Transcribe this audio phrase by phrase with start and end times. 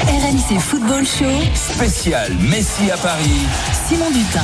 [0.00, 1.30] RMC Football Show.
[1.54, 3.30] spécial Messi à Paris.
[3.86, 4.42] Simon Dutin.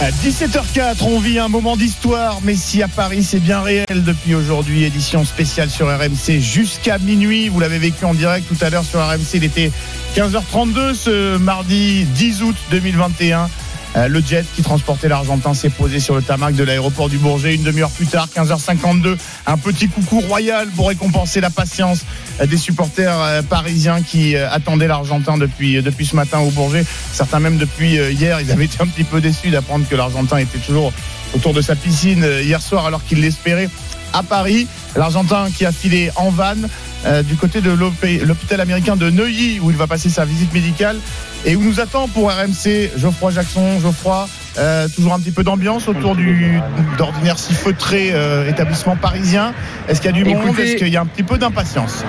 [0.00, 2.40] À 17h04, on vit un moment d'histoire.
[2.42, 4.84] Messi à Paris, c'est bien réel depuis aujourd'hui.
[4.84, 7.48] Édition spéciale sur RMC jusqu'à minuit.
[7.48, 9.34] Vous l'avez vécu en direct tout à l'heure sur RMC.
[9.34, 9.72] Il était
[10.14, 13.48] 15h32 ce mardi 10 août 2021.
[13.96, 17.54] Euh, Le jet qui transportait l'Argentin s'est posé sur le tarmac de l'aéroport du Bourget
[17.54, 19.16] une demi-heure plus tard, 15h52.
[19.46, 22.04] Un petit coucou royal pour récompenser la patience
[22.40, 26.84] euh, des supporters euh, parisiens qui attendaient l'Argentin depuis, depuis ce matin au Bourget.
[27.12, 30.58] Certains même depuis hier, ils avaient été un petit peu déçus d'apprendre que l'Argentin était
[30.58, 30.92] toujours
[31.34, 33.68] autour de sa piscine hier soir alors qu'il l'espérait
[34.12, 34.66] à Paris.
[34.96, 36.68] L'Argentin qui a filé en vanne
[37.06, 40.52] euh, du côté de l'hôp- l'hôpital américain de Neuilly où il va passer sa visite
[40.52, 40.98] médicale
[41.44, 43.80] et où nous attend pour RMC Geoffroy Jackson.
[43.80, 46.58] Geoffroy, euh, toujours un petit peu d'ambiance autour du
[46.98, 49.54] d'ordinaire si feutré euh, établissement parisien.
[49.88, 50.58] Est-ce qu'il y a du monde?
[50.58, 52.04] Est-ce qu'il y a un petit peu d'impatience?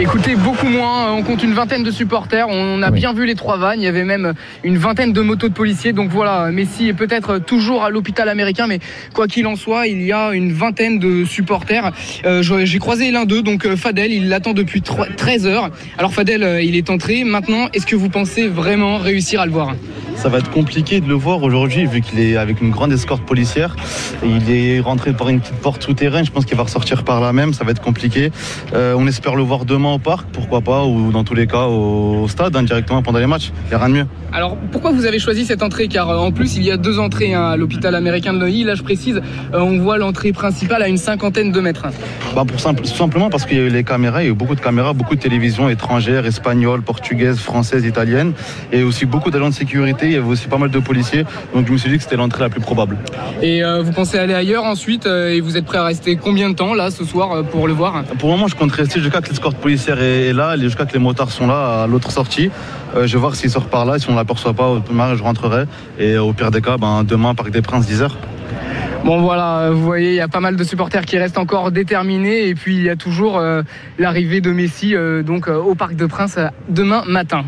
[0.00, 1.12] Écoutez, beaucoup moins.
[1.12, 2.46] On compte une vingtaine de supporters.
[2.48, 2.98] On a Oui.
[3.00, 3.80] bien vu les trois vannes.
[3.80, 4.32] Il y avait même
[4.64, 5.92] une vingtaine de motos de policiers.
[5.92, 8.78] Donc voilà, Messi est peut-être toujours à l'hôpital américain, mais
[9.12, 11.92] quoi qu'il en soit, il y a une vingtaine de supporters.
[12.24, 14.12] Euh, J'ai croisé l'un d'eux, donc Fadel.
[14.12, 15.70] Il l'attend depuis 3 13 heures.
[15.98, 17.24] Alors Fadel, il est entré.
[17.24, 19.74] Maintenant, est-ce que vous pensez vraiment réussir à le voir?
[20.18, 23.22] Ça va être compliqué de le voir aujourd'hui vu qu'il est avec une grande escorte
[23.22, 23.76] policière.
[24.24, 26.24] Il est rentré par une petite porte souterraine.
[26.24, 27.54] Je pense qu'il va ressortir par là même.
[27.54, 28.32] Ça va être compliqué.
[28.74, 31.66] Euh, on espère le voir demain au parc, pourquoi pas, ou dans tous les cas
[31.66, 33.52] au, au stade hein, directement pendant les matchs.
[33.66, 34.06] Il n'y a rien de mieux.
[34.32, 35.86] Alors pourquoi vous avez choisi cette entrée?
[35.86, 38.64] Car euh, en plus il y a deux entrées hein, à l'hôpital américain de Neuilly.
[38.64, 39.22] Là je précise,
[39.54, 41.86] euh, on voit l'entrée principale à une cinquantaine de mètres.
[42.34, 44.34] Bah, pour simple, simplement parce qu'il y a eu les caméras, il y a eu
[44.34, 48.32] beaucoup de caméras, beaucoup de télévisions étrangères, espagnoles, portugaises, françaises, italiennes,
[48.72, 50.07] et aussi beaucoup d'agents de sécurité.
[50.08, 51.24] Il y avait aussi pas mal de policiers.
[51.54, 52.96] Donc je me suis dit que c'était l'entrée la plus probable.
[53.42, 56.50] Et euh, vous pensez aller ailleurs ensuite euh, Et vous êtes prêt à rester combien
[56.50, 58.04] de temps là ce soir euh, pour le voir?
[58.18, 60.92] Pour le moment, je compte rester jusqu'à que l'escorte policière est est là, jusqu'à que
[60.92, 62.50] les motards sont là à l'autre sortie.
[62.96, 63.98] Euh, je vais voir s'il sort par là.
[63.98, 65.64] Si on ne l'aperçoit pas, au démarrage, je rentrerai.
[65.98, 68.10] Et au pire des cas, ben, demain, Parc des Princes, 10h.
[69.04, 72.48] Bon voilà, vous voyez, il y a pas mal de supporters qui restent encore déterminés
[72.48, 73.62] et puis il y a toujours euh,
[73.98, 77.44] l'arrivée de Messi euh, donc euh, au Parc de Princes euh, demain matin.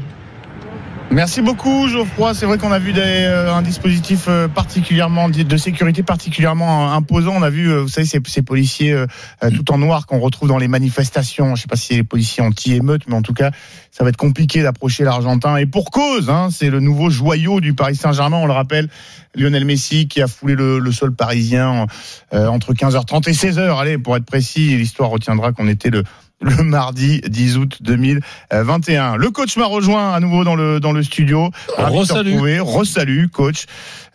[1.12, 2.34] Merci beaucoup Geoffroy.
[2.34, 6.94] C'est vrai qu'on a vu des, euh, un dispositif euh, particulièrement de sécurité particulièrement euh,
[6.94, 7.32] imposant.
[7.34, 9.06] On a vu, euh, vous savez, ces, ces policiers euh,
[9.52, 11.46] tout en noir qu'on retrouve dans les manifestations.
[11.46, 13.50] Je ne sais pas si c'est les policiers anti-émeute, mais en tout cas,
[13.90, 15.56] ça va être compliqué d'approcher l'Argentin.
[15.56, 18.36] Et pour cause, hein, c'est le nouveau joyau du Paris Saint-Germain.
[18.36, 18.88] On le rappelle,
[19.34, 21.86] Lionel Messi qui a foulé le, le sol parisien
[22.32, 23.80] euh, entre 15h30 et 16h.
[23.80, 26.04] Allez, pour être précis, l'histoire retiendra qu'on était le
[26.40, 29.16] le mardi 10 août 2021.
[29.16, 31.50] Le coach m'a rejoint à nouveau dans le dans le studio.
[31.76, 32.60] Ravi Re-salut.
[32.60, 33.66] Re-salut, coach.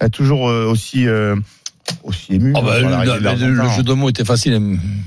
[0.02, 1.36] Euh, toujours euh, aussi euh,
[2.04, 2.54] aussi ému.
[2.56, 4.54] Ah bah, hein, le, jeu de mots était facile.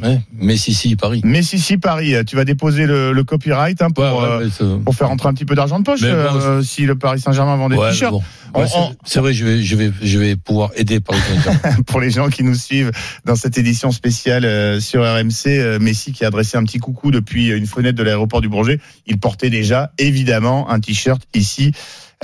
[0.03, 1.21] Hein Messi, si, Paris.
[1.25, 4.11] Mais si Paris, tu vas déposer le, le copyright hein, pour Ouais,
[4.45, 7.21] ouais, euh, pour faire rentrer un petit peu d'argent de poche euh, si le Paris
[7.21, 8.13] Saint-Germain vend des ouais, t-shirts.
[8.13, 8.23] bon.
[8.55, 11.21] On- Ouais, c'est- on- C'est vrai, je vais, je vais, je vais pouvoir aider Paris
[11.29, 11.77] Saint-Germain.
[11.87, 12.93] pour les gens qui nous suivent
[13.27, 17.11] dans cette édition spéciale euh, sur RMC, euh, Messi qui a adressé un petit coucou
[17.11, 18.81] depuis une fenêtre de l'aéroport du Bourget.
[19.07, 21.73] Il portait déjà évidemment un t-shirt ici.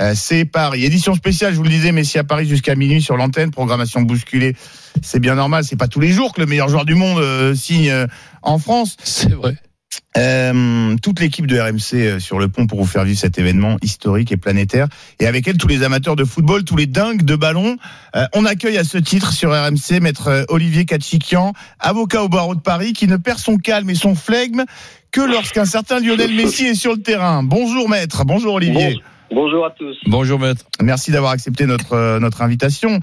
[0.01, 0.83] Euh, c'est Paris.
[0.83, 4.55] Édition spéciale, je vous le disais, Messi à Paris jusqu'à minuit sur l'antenne, programmation bousculée.
[5.01, 7.55] C'est bien normal, c'est pas tous les jours que le meilleur joueur du monde euh,
[7.55, 8.07] signe euh,
[8.41, 8.97] en France.
[9.03, 9.55] c'est vrai.
[10.17, 13.77] Euh, toute l'équipe de RMC euh, sur le pont pour vous faire vivre cet événement
[13.81, 14.87] historique et planétaire.
[15.19, 17.75] Et avec elle, tous les amateurs de football, tous les dingues de ballon.
[18.15, 22.61] Euh, on accueille à ce titre sur RMC maître Olivier Kachikian, avocat au barreau de
[22.61, 24.63] Paris, qui ne perd son calme et son flegme
[25.11, 27.43] que lorsqu'un certain Lionel Messi est sur le terrain.
[27.43, 28.85] Bonjour maître, bonjour Olivier.
[28.85, 29.97] Bonjour à tous.
[30.07, 30.65] Bonjour, maître.
[30.81, 32.99] Merci d'avoir accepté notre euh, notre invitation.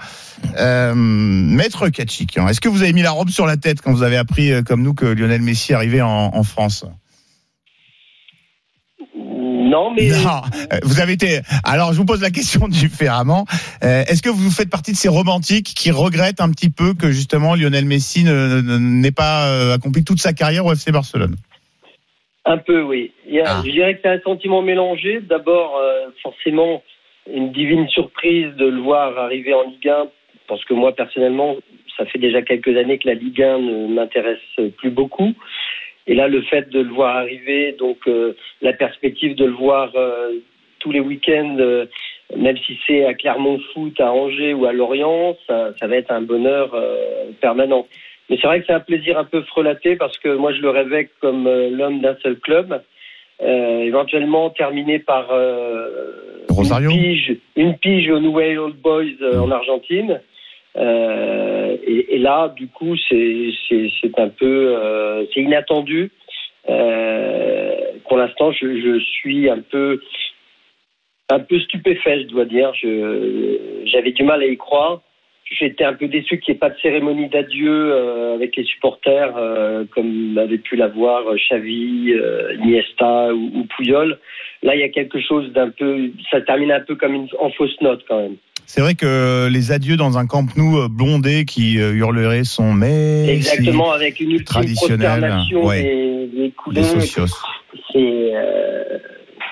[0.58, 4.02] Euh, maître Kachikian, est-ce que vous avez mis la robe sur la tête quand vous
[4.02, 6.84] avez appris, euh, comme nous, que Lionel Messi arrivait en, en France?
[9.16, 10.42] Non, mais Non,
[10.82, 11.40] vous avez été.
[11.64, 13.46] Alors, je vous pose la question différemment.
[13.82, 17.10] Euh, Est-ce que vous faites partie de ces romantiques qui regrettent un petit peu que
[17.10, 21.36] justement Lionel Messi ne- ne- n'ait pas accompli toute sa carrière au FC Barcelone?
[22.44, 23.12] Un peu, oui.
[23.27, 23.62] Il y a- Ah.
[23.65, 25.21] Je dirais que c'est un sentiment mélangé.
[25.21, 26.83] D'abord, euh, forcément,
[27.33, 30.09] une divine surprise de le voir arriver en Ligue 1,
[30.49, 31.56] parce que moi, personnellement,
[31.97, 34.39] ça fait déjà quelques années que la Ligue 1 ne m'intéresse
[34.79, 35.33] plus beaucoup.
[36.09, 39.93] Et là, le fait de le voir arriver, donc euh, la perspective de le voir
[39.94, 40.33] euh,
[40.81, 41.56] tous les week-ends,
[42.37, 46.11] même si c'est à Clermont Foot, à Angers ou à Lorient, ça, ça va être
[46.11, 46.75] un bonheur
[47.41, 47.87] permanent.
[48.30, 50.70] Mais c'est vrai que c'est un plaisir un peu frelaté parce que moi, je le
[50.70, 52.82] rêvais comme euh, l'homme d'un seul club.
[53.42, 59.20] Euh, éventuellement terminé par euh, Rosario une pige, une pige au New Way Old Boys
[59.20, 60.20] euh, en Argentine.
[60.76, 66.10] Euh, et, et là, du coup, c'est c'est c'est un peu euh, c'est inattendu.
[66.69, 67.74] Euh,
[68.08, 70.00] pour l'instant, je, je suis un peu
[71.30, 72.72] un peu stupéfait, je dois dire.
[72.74, 75.02] Je j'avais du mal à y croire.
[75.58, 79.37] J'étais un peu déçu qu'il n'y ait pas de cérémonie d'adieu euh, avec les supporters,
[79.37, 84.19] euh, comme avait pu l'avoir Xavi, euh, Iniesta ou, ou Puyol.
[84.62, 87.50] Là, il y a quelque chose d'un peu, ça termine un peu comme une, en
[87.50, 88.37] fausse note quand même.
[88.66, 92.72] C'est vrai que les adieux dans un Camp Nou euh, blondé qui euh, hurlerait son
[92.72, 95.82] mais Exactement, avec une ultime traditionnel, prosternation ouais.
[95.82, 96.81] des, des coulées.
[96.81, 97.26] des socios.
[97.93, 98.98] C'est euh,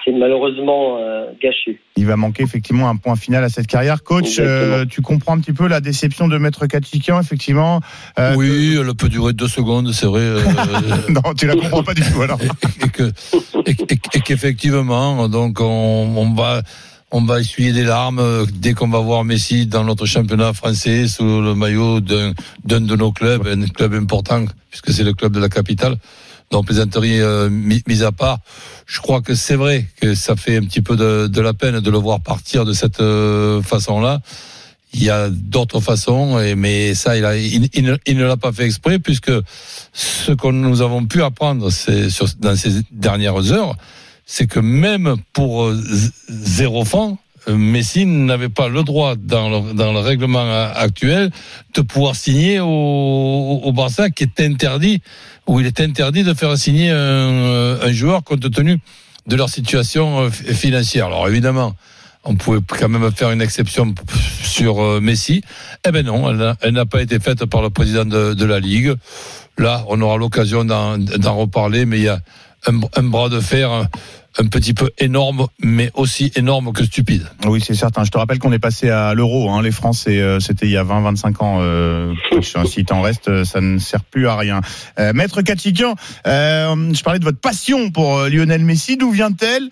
[0.05, 1.81] c'est malheureusement euh, gâché.
[1.97, 4.03] Il va manquer effectivement un point final à cette carrière.
[4.03, 7.81] Coach, euh, tu comprends un petit peu la déception de Maître Katikian, effectivement.
[8.19, 10.21] Euh, Oui, elle peut durer deux secondes, c'est vrai.
[10.23, 10.41] euh,
[11.09, 12.39] non, tu la comprends pas du tout alors.
[12.85, 13.13] et que
[13.67, 15.65] et, et- et qu'effectivement donc on,
[16.17, 16.63] on va
[17.13, 21.41] on va essuyer des larmes dès qu'on va voir Messi dans notre championnat français sous
[21.43, 22.33] le maillot d'un
[22.65, 25.97] d'un de nos clubs, un club important puisque c'est le club de la capitale.
[26.51, 28.39] Donc plaisanterie euh, mi- mise à part,
[28.87, 31.79] je crois que c'est vrai que ça fait un petit peu de, de la peine
[31.79, 34.21] de le voir partir de cette euh, façon-là.
[34.93, 37.85] Il y a d'autres façons, et, mais ça, il, a, il, il
[38.17, 39.31] ne, l'a pas fait exprès, puisque
[39.93, 43.77] ce que nous avons pu apprendre sur, dans ces dernières heures,
[44.27, 45.81] c'est que même pour euh,
[46.29, 51.31] zéro franc, euh, Messi n'avait pas le droit, dans le, dans le règlement euh, actuel,
[51.75, 52.67] de pouvoir signer au,
[53.63, 55.01] au Barça, qui est interdit,
[55.51, 58.79] où il est interdit de faire signer un, euh, joueur compte tenu
[59.27, 61.07] de leur situation euh, financière.
[61.07, 61.75] Alors évidemment,
[62.23, 63.93] on pouvait quand même faire une exception
[64.45, 65.43] sur euh, Messi.
[65.85, 66.31] Eh ben non,
[66.63, 68.95] elle n'a- pas été faite par le président de, la Ligue.
[69.59, 72.21] Là, on aura l'occasion d'en reparler, mais il y a
[72.67, 73.89] un bras de fer
[74.39, 77.27] un, petit peu énorme, mais aussi énorme que stupide.
[77.47, 78.05] Oui, c'est certain.
[78.05, 79.51] Je te rappelle qu'on est passé à l'euro.
[79.51, 79.63] Hein.
[79.63, 81.59] Les francs, c'est, euh, c'était il y a 20-25 ans.
[81.61, 82.55] Euh, coach.
[82.67, 84.61] si t'en restes, euh, ça ne sert plus à rien.
[84.99, 85.95] Euh, Maître Katikian,
[86.27, 88.97] euh, je parlais de votre passion pour Lionel Messi.
[88.97, 89.69] D'où vient-elle?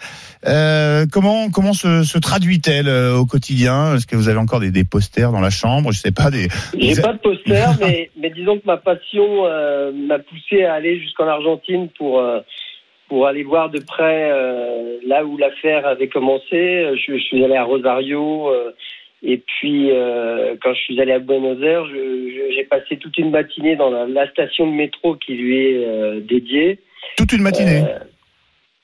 [0.46, 3.94] Euh, Comment comment se, se traduit-elle euh, au quotidien?
[3.96, 5.90] Est-ce que vous avez encore des, des posters dans la chambre?
[5.92, 6.48] Je sais pas des.
[6.78, 10.74] J'ai des- pas de poster, mais, mais disons que ma passion euh, m'a poussé à
[10.74, 12.40] aller jusqu'en Argentine pour euh,
[13.08, 16.94] pour aller voir de près euh, là où l'affaire avait commencé.
[16.96, 18.48] Je, je suis allé à Rosario.
[18.50, 18.72] euh,
[19.22, 23.74] et puis, euh, quand je suis allé à Buenos Aires, j'ai passé toute une matinée
[23.74, 26.78] dans la, la station de métro qui lui est dédiée.
[27.16, 27.82] Toute une matinée.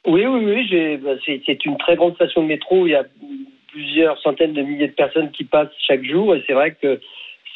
[0.06, 0.96] Oui, oui, oui.
[0.96, 3.04] bah, C'est c'est une très grande station de métro où il y a
[3.68, 6.34] plusieurs centaines de milliers de personnes qui passent chaque jour.
[6.34, 7.00] Et c'est vrai que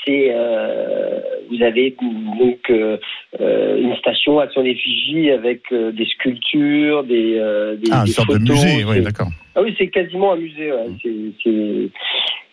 [0.05, 2.97] c'est euh, vous avez donc euh,
[3.41, 8.12] euh, une station à son effigie avec euh, des sculptures, des, des, ah, une des
[8.12, 8.45] sorte photos.
[8.45, 8.85] de musée.
[8.85, 9.29] Oui, d'accord.
[9.55, 10.73] ah oui, c'est quasiment un musée.
[10.73, 11.91] Ouais.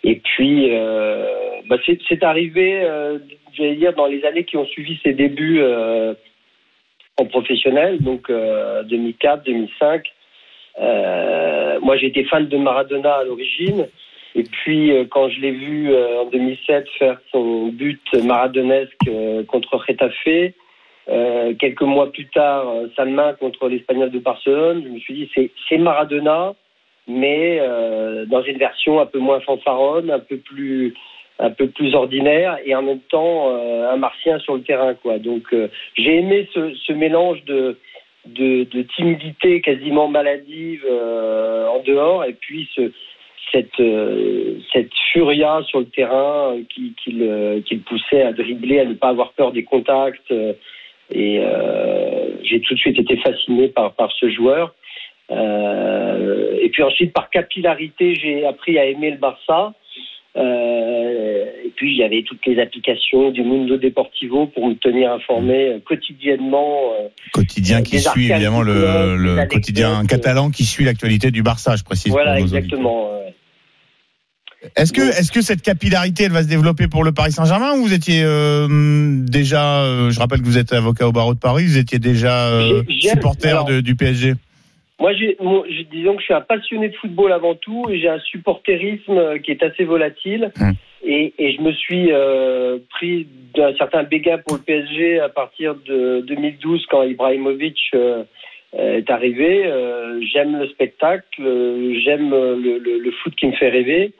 [0.03, 0.69] Et puis,
[1.67, 2.87] bah c'est, arrivé,
[3.53, 5.61] j'allais dire, dans les années qui ont suivi ses débuts
[7.17, 10.03] en professionnel, donc euh, 2004, 2005.
[10.81, 13.87] Euh, moi, j'étais fan de Maradona à l'origine.
[14.35, 19.43] Et puis, euh, quand je l'ai vu euh, en 2007 faire son but maradonesque euh,
[19.45, 20.53] contre Retafe,
[21.59, 22.65] quelques mois plus tard,
[22.95, 26.55] sa main contre l'Espagnol de Barcelone, je me suis dit, c'est, c'est Maradona,
[27.07, 27.61] mais
[28.25, 30.95] dans une version un peu moins fanfaronne, un peu plus
[31.37, 35.19] un peu plus ordinaire et en même temps un martien sur le terrain quoi.
[35.19, 35.43] Donc
[35.95, 37.77] j'ai aimé ce, mélange de,
[38.25, 42.91] de de timidité quasiment maladive en dehors et puis ce
[43.51, 48.33] cette euh, cette furia sur le terrain euh, qui qui le, qui le poussait à
[48.33, 50.53] dribbler, à ne pas avoir peur des contacts euh,
[51.11, 54.73] et euh, j'ai tout de suite été fasciné par par ce joueur.
[55.31, 59.73] Euh, et puis ensuite, par capillarité, j'ai appris à aimer le Barça.
[61.75, 65.73] Et puis, il y avait toutes les applications du Mundo Deportivo pour me tenir informé
[65.73, 66.93] euh, quotidiennement.
[67.01, 71.83] euh, Quotidien Euh, qui suit évidemment le, quotidien catalan qui suit l'actualité du Barça, je
[71.83, 72.13] précise.
[72.13, 73.09] voilà, exactement.
[74.77, 77.83] Est-ce que, est-ce que cette capillarité, elle va se développer pour le Paris Saint-Germain ou
[77.83, 78.67] vous étiez euh,
[79.29, 82.47] déjà, euh, je rappelle que vous êtes avocat au barreau de Paris, vous étiez déjà
[82.47, 84.33] euh, supporter alors- de- du PSG
[84.99, 89.39] Moi, disons que je suis un passionné de football avant tout et j'ai un supporterisme
[89.43, 90.51] qui est assez volatile.
[90.61, 90.73] Hum.
[91.07, 95.75] Et, et je me suis euh, pris d'un certain béguin pour le PSG à partir
[95.75, 98.23] de 2012 quand Ibrahimovic euh,
[98.73, 99.67] est arrivé.
[99.67, 104.13] Euh, j'aime le spectacle, euh, j'aime le, le, le, foot qui me fait rêver.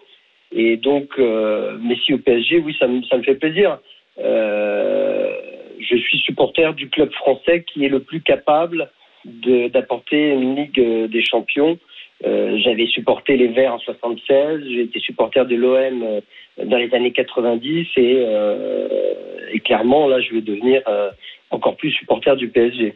[0.51, 3.80] Et donc, euh, Messi au PSG, oui, ça me, ça me fait plaisir.
[4.20, 5.34] Euh,
[5.80, 8.89] je suis supporter du club français qui est le plus capable
[9.25, 11.80] d'apporter une Ligue des Champions.
[12.24, 16.22] Euh, J'avais supporté les Verts en 76, j'ai été supporter de l'OM euh,
[16.64, 18.88] dans les années 90 et, euh,
[19.52, 21.12] et, clairement là je vais devenir euh,
[21.52, 22.96] encore plus supporter du PSG.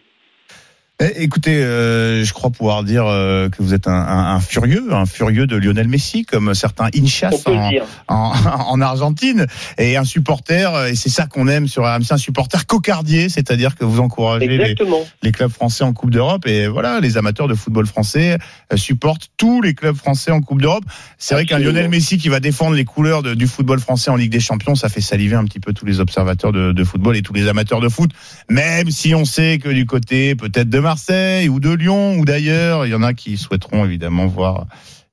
[1.01, 4.91] Eh, écoutez, euh, je crois pouvoir dire euh, que vous êtes un, un, un, furieux,
[4.91, 7.71] un furieux de Lionel Messi, comme certains hinchas en,
[8.09, 8.33] en,
[8.67, 13.29] en, Argentine, et un supporter, et c'est ça qu'on aime sur RMC, un supporter cocardier,
[13.29, 14.75] c'est-à-dire que vous encouragez les,
[15.23, 18.37] les, clubs français en Coupe d'Europe, et voilà, les amateurs de football français
[18.73, 20.83] euh, supportent tous les clubs français en Coupe d'Europe.
[21.17, 24.17] C'est vrai qu'un Lionel Messi qui va défendre les couleurs de, du football français en
[24.17, 27.15] Ligue des Champions, ça fait saliver un petit peu tous les observateurs de, de football
[27.15, 28.11] et tous les amateurs de foot,
[28.49, 32.87] même si on sait que du côté peut-être de Marseille ou de Lyon ou d'ailleurs.
[32.87, 34.65] Il y en a qui souhaiteront évidemment voir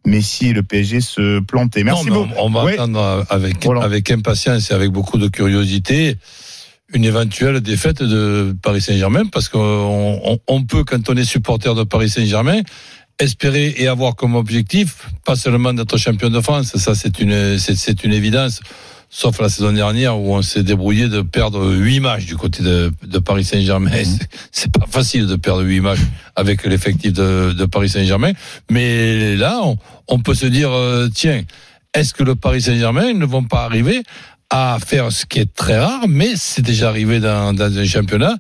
[0.07, 1.85] Messi et le PSG se planter.
[1.85, 2.33] Merci non, beaucoup.
[2.39, 2.73] On va ouais.
[2.73, 3.83] attendre avec, voilà.
[3.83, 6.17] avec impatience et avec beaucoup de curiosité
[6.95, 9.59] une éventuelle défaite de Paris Saint-Germain parce qu'on
[10.25, 12.61] on, on peut, quand on est supporter de Paris Saint-Germain,
[13.19, 18.03] espérer et avoir comme objectif, pas seulement d'être champion de France, ça c'est une, c'est
[18.03, 18.61] une évidence
[19.09, 22.93] sauf la saison dernière où on s'est débrouillé de perdre huit matchs du côté de,
[23.03, 23.91] de Paris Saint-Germain.
[23.91, 24.19] Mmh.
[24.53, 26.01] C'est pas facile de perdre huit matchs
[26.35, 28.33] avec l'effectif de, de, Paris Saint-Germain,
[28.71, 31.43] mais là, on, on, peut se dire, euh, tiens,
[31.95, 34.03] est-ce que le Paris Saint-Germain ne vont pas arriver
[34.51, 38.37] à faire ce qui est très rare, mais c'est déjà arrivé dans, dans un championnat,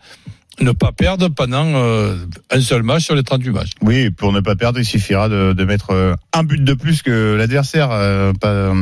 [0.61, 2.17] ne pas perdre pendant euh,
[2.51, 3.71] un seul match sur les 38 matchs?
[3.83, 7.03] Oui, pour ne pas perdre, il suffira de, de mettre euh, un but de plus
[7.03, 7.91] que l'adversaire.
[7.91, 8.73] Euh, pas,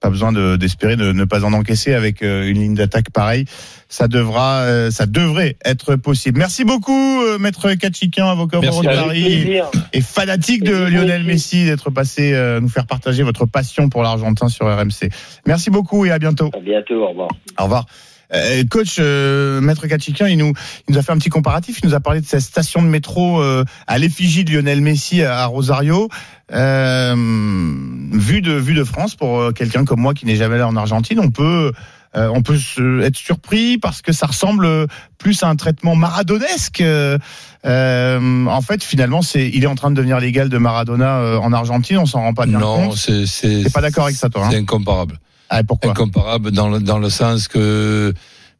[0.00, 3.44] pas besoin d'espérer de, de, ne pas en encaisser avec euh, une ligne d'attaque pareille.
[3.88, 6.38] Ça devra, euh, ça devrait être possible.
[6.38, 9.60] Merci beaucoup, euh, maître Kachikin, avocat de Paris
[9.92, 14.66] et fanatique de Lionel Messi, d'être passé nous faire partager votre passion pour l'Argentin sur
[14.66, 15.10] RMC.
[15.46, 16.50] Merci beaucoup et à bientôt.
[16.54, 17.28] À bientôt, au revoir.
[17.58, 17.86] Au revoir.
[18.32, 20.52] Euh, coach euh, Maître Kachikin, il nous,
[20.88, 21.80] il nous a fait un petit comparatif.
[21.82, 25.22] Il nous a parlé de cette station de métro euh, à l'effigie de Lionel Messi
[25.22, 26.08] à, à Rosario.
[26.50, 26.56] vue
[28.42, 31.30] de vue de France pour quelqu'un comme moi qui n'est jamais allé en Argentine, on
[31.30, 31.72] peut
[32.12, 36.82] on peut se, être surpris parce que ça ressemble plus à un traitement maradonesque.
[36.82, 41.98] en fait, finalement, c'est il est en train de devenir légal de Maradona en Argentine.
[41.98, 42.84] On s'en rend pas bien non, compte.
[42.86, 44.48] Non, c'est c'est pas d'accord avec ça, toi.
[44.50, 45.20] C'est hein incomparable.
[45.52, 48.14] Ah, Incomparable dans le, dans le sens que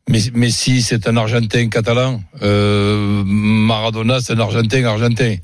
[0.08, 2.20] Messi, c'est un Argentin catalan.
[2.42, 5.36] Euh, Maradona, c'est un Argentin argentin.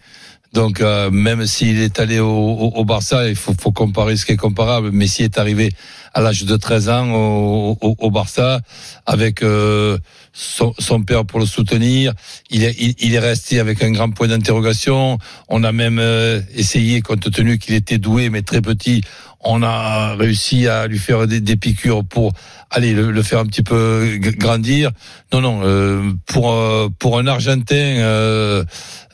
[0.53, 4.27] Donc, euh, même s'il est allé au, au, au Barça, il faut, faut, comparer ce
[4.27, 4.91] qui est comparable.
[4.91, 5.71] Messi est arrivé
[6.17, 8.61] à l'âge de 13 ans au, au Barça
[9.05, 9.99] avec euh,
[10.33, 12.15] son, son, père pour le soutenir.
[12.49, 15.19] Il est, il, est resté avec un grand point d'interrogation.
[15.51, 19.03] On a même euh, essayé, compte tenu qu'il était doué, mais très petit,
[19.41, 22.33] on a réussi à lui faire des, des piqûres pour
[22.71, 24.93] aller le, le, faire un petit peu grandir.
[25.35, 28.65] Non, non, euh, pour euh, pour un Argentin, euh,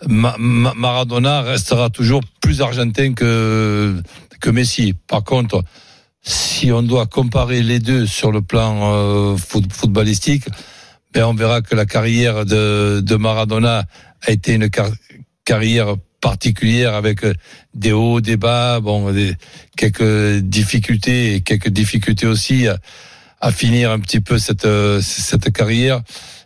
[0.06, 4.00] Ma, Ma, Maradona restera toujours plus argentin que
[4.40, 4.94] que Messi.
[5.08, 5.64] Par contre,
[6.22, 10.44] si on doit comparer les deux sur le plan euh, foot, footballistique,
[11.12, 13.84] ben on verra que la carrière de, de Maradona
[14.22, 14.88] a été une car
[15.44, 17.34] carrière particulière avec euh,
[17.74, 19.34] des hauts, des bas, bon, des,
[19.76, 22.78] quelques difficultés et quelques difficultés aussi à,
[23.40, 26.00] à finir un petit peu cette euh, cette carrière.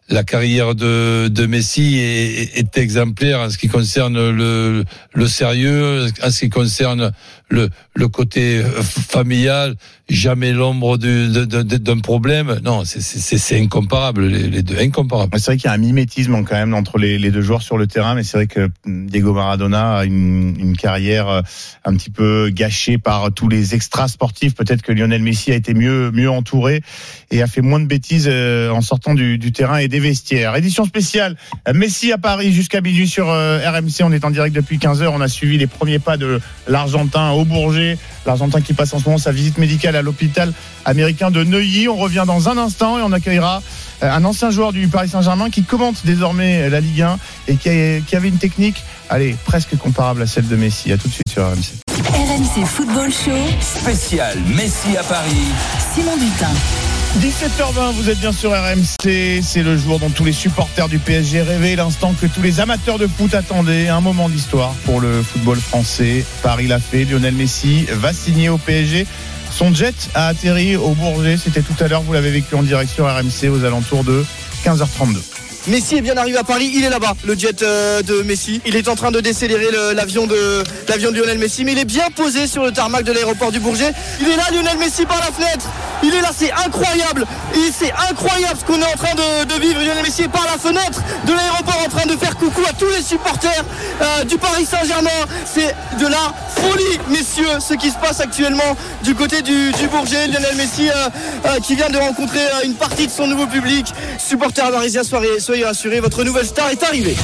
[0.08, 6.06] La carrière de, de Messi est, est, exemplaire en ce qui concerne le, le sérieux,
[6.22, 7.10] en ce qui concerne
[7.48, 9.76] le, le côté familial,
[10.08, 12.60] jamais l'ombre d'un problème.
[12.64, 15.38] Non, c'est incomparable, les, deux, incomparable.
[15.38, 17.76] C'est vrai qu'il y a un mimétisme quand même entre les, les, deux joueurs sur
[17.76, 21.42] le terrain, mais c'est vrai que Diego Maradona a une, une, carrière euh,
[21.84, 24.54] un petit peu gâchée par tous les extras sportifs.
[24.54, 26.82] Peut-être que Lionel Messi a été mieux, mieux entouré
[27.30, 30.54] et a fait moins de bêtises euh, en sortant du, du terrain et des vestiaires.
[30.54, 31.36] Édition spéciale,
[31.74, 34.02] Messi à Paris jusqu'à minuit sur euh, RMC.
[34.02, 35.12] On est en direct depuis 15 heures.
[35.14, 37.98] On a suivi les premiers pas de l'Argentin au Bourget.
[38.26, 40.52] L'Argentin qui passe en ce moment sa visite médicale à l'hôpital
[40.84, 41.88] américain de Neuilly.
[41.88, 43.62] On revient dans un instant et on accueillera
[44.02, 48.00] un ancien joueur du Paris Saint-Germain qui commente désormais la Ligue 1 et qui, a,
[48.00, 50.92] qui, avait une technique, allez, presque comparable à celle de Messi.
[50.92, 51.86] À tout de suite sur RMC.
[52.12, 53.30] RMC Football Show.
[53.60, 55.46] Spécial Messi à Paris.
[55.94, 56.85] Simon Dutin.
[57.20, 59.40] 17h20, vous êtes bien sur RMC.
[59.42, 62.98] C'est le jour dont tous les supporters du PSG rêvaient, l'instant que tous les amateurs
[62.98, 63.88] de foot attendaient.
[63.88, 66.26] Un moment d'histoire pour le football français.
[66.42, 67.04] Paris l'a fait.
[67.04, 69.06] Lionel Messi va signer au PSG
[69.50, 71.38] Son jet a atterri au Bourget.
[71.38, 72.02] C'était tout à l'heure.
[72.02, 74.22] Vous l'avez vécu en direct sur RMC aux alentours de
[74.64, 75.35] 15h32.
[75.68, 78.60] Messi est bien arrivé à Paris, il est là-bas, le jet euh, de Messi.
[78.66, 81.84] Il est en train de décélérer l'avion de l'avion de Lionel Messi, mais il est
[81.84, 83.92] bien posé sur le tarmac de l'aéroport du Bourget.
[84.20, 85.66] Il est là, Lionel Messi par la fenêtre.
[86.04, 87.26] Il est là, c'est incroyable.
[87.54, 89.80] Et c'est incroyable ce qu'on est en train de, vivre.
[89.80, 92.88] Lionel Messi est par la fenêtre de l'aéroport en train de faire coucou à tous
[92.96, 93.64] les supporters
[94.00, 95.10] euh, du Paris Saint-Germain.
[95.52, 100.28] C'est de la folie, messieurs, ce qui se passe actuellement du côté du, Bourget.
[100.28, 103.92] Lionel Messi euh, qui vient de rencontrer une partie de son nouveau public.
[104.18, 107.16] Supporters parisiens, soyez, soyez votre nouvelle star est arrivée.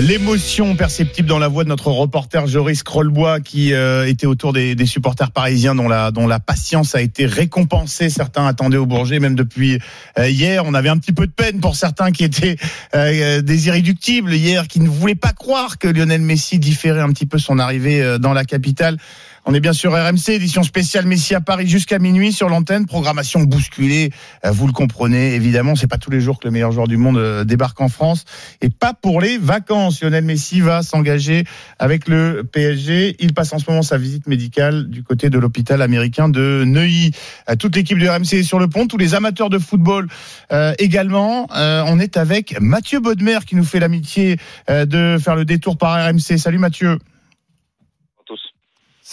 [0.00, 4.86] L'émotion perceptible dans la voix de notre reporter Joris Krollbois qui euh, était autour des,
[4.86, 8.08] supporters parisiens dont la, patience a été récompensée.
[8.08, 9.78] Certains attendaient au Bourget même depuis
[10.18, 10.64] euh, hier.
[10.64, 12.56] On avait un petit peu de peine pour certains qui étaient
[12.94, 17.26] euh, des irréductibles hier, qui ne voulaient pas croire que Lionel Messi différait un petit
[17.26, 18.96] peu son arrivée dans la capitale.
[19.44, 22.86] On est bien sûr RMC, édition spéciale Messi à Paris jusqu'à minuit sur l'antenne.
[22.86, 24.10] Programmation bousculée,
[24.44, 25.74] euh, vous le comprenez évidemment.
[25.74, 28.24] C'est pas tous les jours que le meilleur joueur du monde euh, débarque en France
[28.60, 30.00] et pas pour les vacances.
[30.00, 31.44] Lionel Messi va s'engager
[31.80, 33.16] avec le PSG.
[33.18, 37.10] Il passe en ce moment sa visite médicale du côté de l'hôpital américain de Neuilly.
[37.50, 40.06] Euh, Toute l'équipe du RMC est sur le pont, tous les amateurs de football
[40.52, 41.48] euh, également.
[41.56, 44.36] Euh, on est avec Mathieu Bodmer qui nous fait l'amitié
[44.70, 46.38] euh, de faire le détour par RMC.
[46.38, 46.98] Salut Mathieu.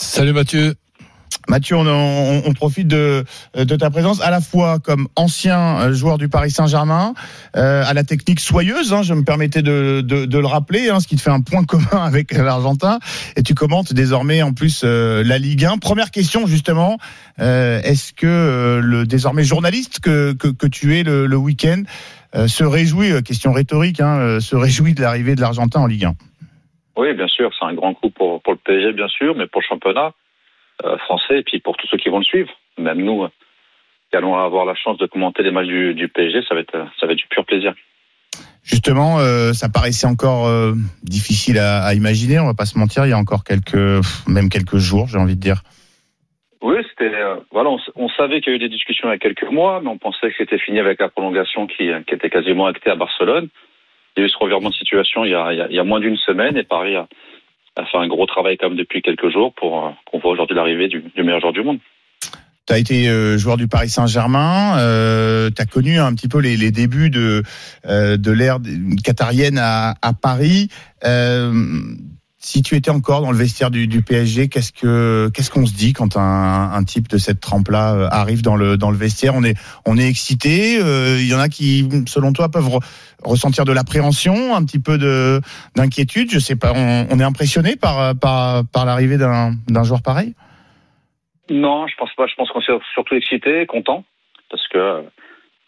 [0.01, 0.75] Salut Mathieu.
[1.49, 3.25] Mathieu, on, on- on profite de,
[3.55, 7.13] de ta présence à la fois comme ancien euh, joueur du Paris Saint-Germain,
[7.57, 10.99] euh, à la technique soyeuse, hein, je me permettais de, de- de le rappeler, hein,
[11.01, 12.99] ce qui te fait un point commun avec l'Argentin,
[13.35, 15.79] et tu commentes désormais en plus euh, la Ligue 1.
[15.79, 16.97] Première question justement,
[17.41, 21.81] euh, est-ce que euh, le désormais journaliste que, que, que tu es le, le week-end
[22.35, 25.87] euh, se réjouit, euh, question rhétorique, hein, euh, se réjouit de l'arrivée de l'Argentin en
[25.87, 26.13] Ligue 1
[26.99, 29.61] Oui, bien sûr, c'est un grand coup pour, pour le PSG, bien sûr, mais pour
[29.61, 30.11] le championnat
[30.83, 32.49] euh, français et puis pour tous ceux qui vont le suivre.
[32.77, 33.29] Même nous, euh,
[34.11, 36.77] qui allons avoir la chance de commenter les matchs du, du PSG, ça va être,
[36.99, 37.73] ça va être du pur plaisir.
[38.63, 42.37] Justement, euh, ça paraissait encore euh, difficile à, à imaginer.
[42.39, 45.37] On va pas se mentir, il y a encore quelques, même quelques jours, j'ai envie
[45.37, 45.61] de dire.
[46.61, 49.17] Oui, c'était euh, voilà, on savait qu'il y a eu des discussions il y a
[49.17, 52.65] quelques mois, mais on pensait que c'était fini avec la prolongation qui, qui était quasiment
[52.65, 53.47] actée à Barcelone.
[54.15, 56.63] Il y a eu ce revirement de situation il y a, moins d'une semaine et
[56.63, 57.07] Paris a,
[57.75, 60.89] fait un gros travail quand même depuis quelques jours pour euh, qu'on voit aujourd'hui l'arrivée
[60.89, 61.79] du, meilleur joueur du monde.
[62.67, 66.39] Tu as été euh, joueur du Paris Saint-Germain, euh, tu as connu un petit peu
[66.39, 67.41] les, débuts de,
[67.85, 68.59] euh, de l'ère
[69.03, 70.67] qatarienne à Paris.
[72.41, 75.73] Si tu étais encore dans le vestiaire du, du PSG, qu'est-ce que qu'est-ce qu'on se
[75.73, 79.35] dit quand un, un type de cette trempe-là euh, arrive dans le dans le vestiaire?
[79.35, 80.79] On est on est excité.
[80.81, 82.83] euh, Il y en a qui, selon toi, peuvent re-
[83.25, 85.41] ressentir de l'appréhension, un petit peu de
[85.75, 86.31] d'inquiétude.
[86.31, 86.71] Je sais pas.
[86.73, 90.33] On, on est impressionné par par par l'arrivée d'un d'un joueur pareil?
[91.49, 92.25] Non, je pense pas.
[92.27, 94.05] Je pense qu'on est surtout excité, content,
[94.49, 95.03] parce que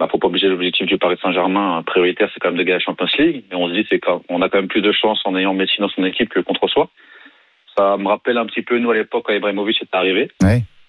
[0.02, 2.80] bah, faut pas obliger l'objectif du Paris Saint-Germain euh, prioritaire, c'est quand même de gagner
[2.80, 3.44] la Champions League.
[3.52, 5.80] Et on se dit c'est qu'on a quand même plus de chance en ayant Messi
[5.80, 6.90] dans son équipe que contre soi.
[7.78, 10.32] Ça me rappelle un petit peu nous à l'époque quand Ibrahimovic est arrivé.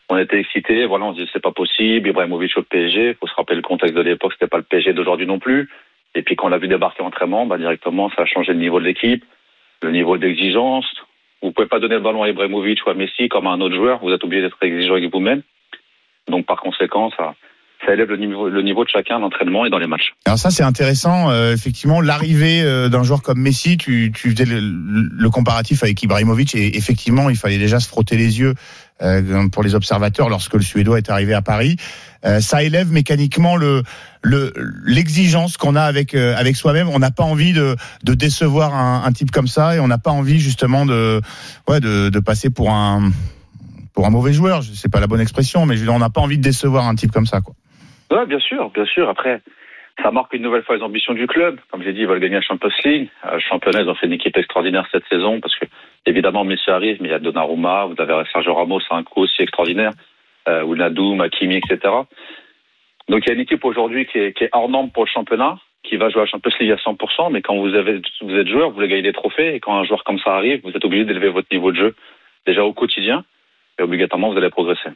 [0.09, 2.09] On était excités, voilà, on se dit c'est pas possible.
[2.09, 5.27] Ibrahimovic au PSG, faut se rappeler le contexte de l'époque, c'était pas le PSG d'aujourd'hui
[5.27, 5.69] non plus.
[6.15, 8.61] Et puis quand on l'a vu débarquer en entraînement, bah, directement ça a changé le
[8.61, 9.27] niveau de l'équipe,
[9.83, 10.87] le niveau d'exigence.
[11.43, 13.75] Vous pouvez pas donner le ballon à Ibrahimovic ou à Messi comme à un autre
[13.75, 13.99] joueur.
[13.99, 15.43] Vous êtes obligé d'être exigeant avec vous-même.
[16.29, 17.35] Donc par conséquent, ça,
[17.85, 20.13] ça élève le niveau, le niveau de chacun l'entraînement et dans les matchs.
[20.27, 24.45] Alors ça c'est intéressant, euh, effectivement l'arrivée euh, d'un joueur comme Messi, tu, tu faisais
[24.45, 28.55] le, le comparatif avec Ibrahimovic et effectivement il fallait déjà se frotter les yeux
[29.03, 31.77] euh, pour les observateurs lorsque le Suédois est arrivé à Paris.
[32.25, 33.83] Euh, ça élève mécaniquement le
[34.23, 34.53] le-
[34.85, 36.89] l'exigence qu'on a avec euh, avec soi-même.
[36.89, 39.99] On n'a pas envie de, de décevoir un, un type comme ça et on n'a
[39.99, 41.21] pas envie justement de
[41.69, 43.11] ouais de, de passer pour un
[43.93, 44.63] pour un mauvais joueur.
[44.63, 47.27] C'est pas la bonne expression, mais on n'a pas envie de décevoir un type comme
[47.27, 47.55] ça quoi.
[48.13, 49.09] Ouais, bien sûr, bien sûr.
[49.09, 49.41] Après,
[50.03, 51.59] ça marque une nouvelle fois les ambitions du club.
[51.71, 53.09] Comme j'ai dit, ils veulent gagner la Champions League.
[53.25, 55.65] Euh, Le championnat, ils ont fait une équipe extraordinaire cette saison parce que,
[56.05, 59.41] évidemment, Messi arrive, mais il y a Donnarumma, vous avez Sergio Ramos, un coup aussi
[59.41, 59.93] extraordinaire,
[60.47, 61.79] euh, Ounadoum, Hakimi, etc.
[63.09, 65.11] Donc il y a une équipe aujourd'hui qui est, qui est hors norme pour le
[65.11, 68.37] championnat, qui va jouer à la Champions League à 100%, mais quand vous, avez, vous
[68.37, 70.71] êtes joueur, vous voulez gagner des trophées, et quand un joueur comme ça arrive, vous
[70.71, 71.95] êtes obligé d'élever votre niveau de jeu,
[72.47, 73.25] déjà au quotidien,
[73.79, 74.91] et obligatoirement, vous allez progresser.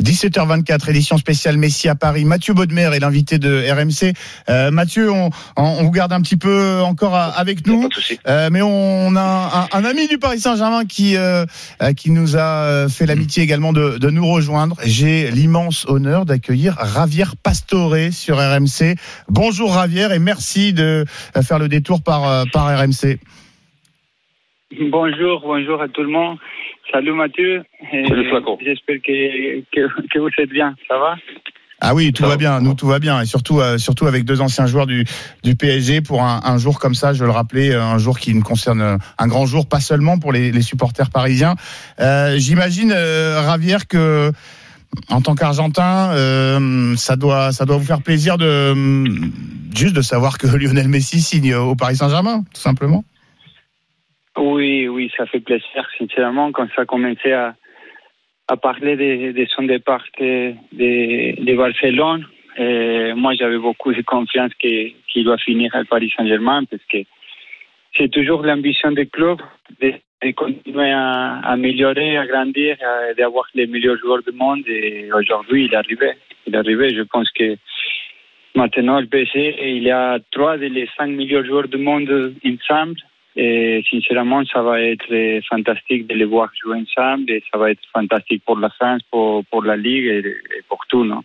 [0.00, 2.24] 17h24, édition spéciale Messi à Paris.
[2.24, 4.14] Mathieu Baudemer est l'invité de RMC.
[4.48, 7.88] Euh, Mathieu, on, on vous garde un petit peu encore à- avec nous,
[8.28, 11.44] Euh, mais on a un, un ami du Paris Saint-Germain qui euh,
[11.82, 14.76] euh, qui nous a euh, fait l'amitié également de, de nous rejoindre.
[14.84, 18.94] J'ai l'immense honneur d'accueillir Javier Pastore sur RMC.
[19.28, 21.04] Bonjour Javier et merci de
[21.36, 23.18] euh, faire le détour par par RMC.
[24.90, 26.38] Bonjour, bonjour à tout le monde.
[26.92, 27.62] Salut Mathieu.
[27.92, 28.58] Et Salut, Flaco.
[28.64, 30.74] J'espère que, que, que vous êtes bien.
[30.88, 31.16] Ça va?
[31.80, 32.60] Ah oui, tout va bien.
[32.60, 33.22] Nous, tout va bien.
[33.22, 35.06] Et surtout, euh, surtout avec deux anciens joueurs du,
[35.42, 38.42] du PSG pour un, un jour comme ça, je le rappelais, un jour qui nous
[38.42, 41.54] concerne euh, un grand jour, pas seulement pour les, les supporters parisiens.
[42.00, 44.30] Euh, J'imagine, euh, Ravière, que
[45.08, 48.74] en tant qu'Argentin, euh, ça doit, ça doit vous faire plaisir de
[49.74, 53.04] juste de savoir que Lionel Messi signe au Paris Saint-Germain, tout simplement.
[54.40, 57.54] Oui, oui, ça fait plaisir, sincèrement, quand ça a commencé à,
[58.62, 62.26] parler de, son départ de, Barcelone.
[63.16, 66.98] Moi, j'avais beaucoup de confiance qu'il va finir à Paris Saint-Germain parce que
[67.94, 69.40] c'est toujours l'ambition du club
[69.82, 69.92] de,
[70.32, 72.78] continuer à, améliorer, à grandir,
[73.18, 74.66] d'avoir les meilleurs joueurs du monde.
[74.66, 76.12] Et aujourd'hui, il est arrivé.
[76.46, 76.94] Il est.
[76.94, 77.56] Je pense que
[78.54, 82.96] maintenant, le PSG, il y a trois des cinq meilleurs joueurs du monde ensemble.
[83.36, 87.82] Et sincèrement, ça va être fantastique de les voir jouer ensemble et ça va être
[87.92, 91.04] fantastique pour la France, pour, pour la Ligue et, et pour tout.
[91.04, 91.22] Non?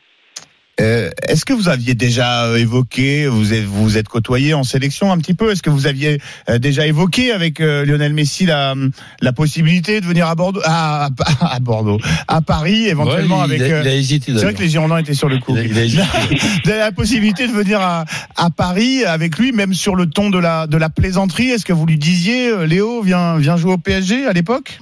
[0.81, 5.09] Euh, Est-ce que vous aviez déjà euh, évoqué, vous êtes, vous êtes côtoyé en sélection
[5.13, 6.17] un petit peu, est-ce que vous aviez
[6.49, 8.75] euh, déjà évoqué avec euh, Lionel Messi la,
[9.21, 13.61] la possibilité de venir à Bordeaux, à, à- à Bordeaux, à Paris éventuellement Ouais, il
[13.63, 13.71] avec.
[13.71, 15.55] a- euh, il a hésité, C'est vrai que les Girondins étaient sur le coup.
[15.55, 16.03] Il a- il a hésité.
[16.65, 18.03] Vous avez la possibilité de venir à,
[18.35, 21.51] à Paris avec lui, même sur le ton de la, de la plaisanterie.
[21.51, 24.79] Est-ce que vous lui disiez, euh, Léo, viens, viens jouer au PSG à l'époque?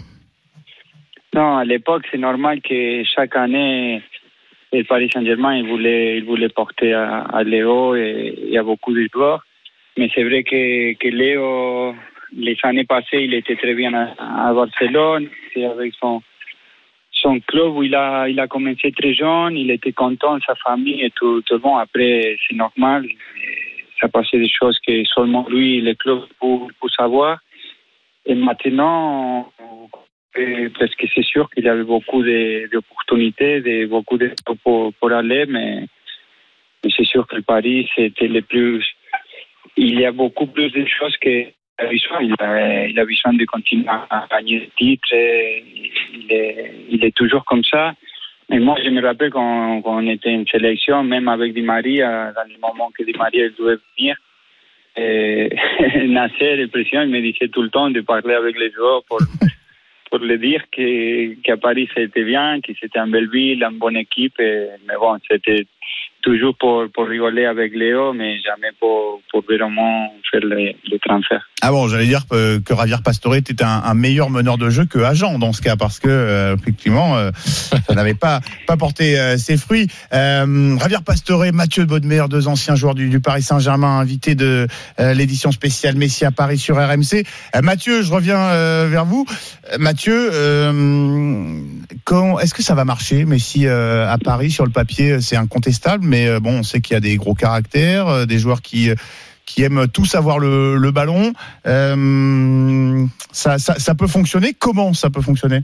[1.36, 4.02] Non, à l'époque, c'est normal que chaque année,
[4.74, 9.08] le Paris Saint-Germain, il voulait, il voulait porter à, à Léo et a beaucoup de
[9.14, 9.44] joueurs.
[9.98, 11.96] Mais c'est vrai que, que Léo,
[12.36, 15.30] les années passées, il était très bien à, à Barcelone.
[15.54, 16.24] C'est avec son,
[17.12, 19.56] son club où il a, il a commencé très jeune.
[19.56, 21.78] Il était content, sa famille et tout, tout bon.
[21.78, 23.08] Après, c'est normal.
[24.02, 27.40] Ça passait des choses que seulement lui et le club pour, pour savoir.
[28.26, 29.52] Et maintenant,
[30.36, 34.32] et parce que c'est sûr qu'il y avait beaucoup de- d'opportunités, de, beaucoup de
[34.64, 35.86] pour, pour aller, mais,
[36.84, 38.84] c'est sûr que le Paris, c'était le plus.
[39.78, 41.46] Il y a beaucoup plus de choses que
[41.78, 42.22] a besoin.
[42.22, 45.08] Il a, besoin de continuer à gagner des titres.
[45.14, 47.94] Il est, toujours comme ça.
[48.52, 52.34] Et moi, je me rappelle quand, quand on était en sélection, même avec Di Maria,
[52.34, 54.18] dans le moment que Di Maria devait venir,
[54.96, 55.50] et
[56.08, 59.20] Nasser, le président, il me disait tout le temps de parler avec les joueurs pour,
[60.14, 63.98] pour le dire que- qu'à Paris c'était bien, que c'était une belle ville, une bonne
[63.98, 64.38] équipe.
[64.38, 65.66] mais bon, c'était
[66.24, 71.42] toujours pour, pour rigoler avec Léo, mais jamais pour, pour vraiment faire le, le transfert.
[71.62, 74.86] Ah bon, j'allais dire que, que Javier Pastore était un, un meilleur meneur de jeu
[74.86, 79.20] que Agent dans ce cas, parce que euh, effectivement, euh, ça n'avait pas pas porté
[79.20, 79.88] euh, ses fruits.
[80.14, 84.68] Euh, Javier Pastore, Mathieu Baudemer, deux anciens joueurs du, du Paris Saint-Germain, invités de
[85.00, 87.26] euh, l'édition spéciale Messi à Paris sur RMC.
[87.56, 88.34] Euh, Mathieu, je reviens
[88.88, 89.26] vers vous.
[89.80, 90.30] Mathieu,
[92.42, 96.40] est-ce que ça va marcher Messi à Paris sur le papier, c'est incontestable, mais euh,
[96.40, 98.96] bon, on sait qu'il y a des gros caractères, euh, des joueurs qui euh,
[99.46, 101.34] qui aiment tous avoir le, le ballon.
[101.66, 104.54] Euh, ça, ça, ça peut fonctionner.
[104.66, 105.62] Comment ça peut fonctionner?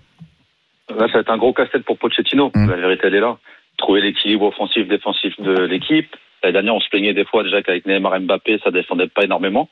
[0.90, 2.52] Là, ça va être un gros casse-tête pour Pochettino.
[2.56, 3.38] La vérité, elle est là.
[3.78, 6.10] Trouver l'équilibre offensif-défensif de l'équipe.
[6.42, 9.24] L'année dernière, on se plaignait des fois déjà qu'avec Neymar et Mbappé, ça défendait pas
[9.24, 9.70] énormément.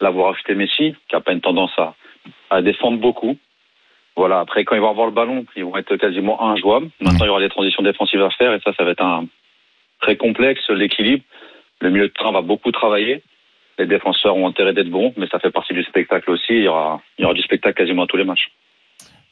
[0.00, 1.94] Vous rajoutez Messi, qui a pas une tendance à,
[2.50, 3.38] à défendre beaucoup.
[4.16, 6.90] Voilà, après, quand ils vont avoir le ballon, ils vont être quasiment injouables.
[7.00, 9.26] Maintenant, il y aura des transitions défensives à faire, et ça, ça va être un
[10.02, 11.22] très complexe, l'équilibre.
[11.80, 13.22] Le milieu de terrain va beaucoup travailler.
[13.78, 16.50] Les défenseurs ont intérêt d'être bons, mais ça fait partie du spectacle aussi.
[16.52, 18.50] Il y aura, il y aura du spectacle quasiment à tous les matchs.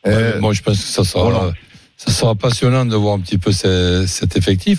[0.06, 1.52] Ouais, moi, je pense que ça sera,
[1.96, 4.78] ça sera passionnant de voir un petit peu ce- cet effectif,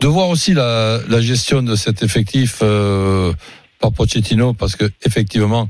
[0.00, 3.32] de voir aussi la, la gestion de cet effectif euh,
[3.80, 5.68] par Pochettino, parce que effectivement,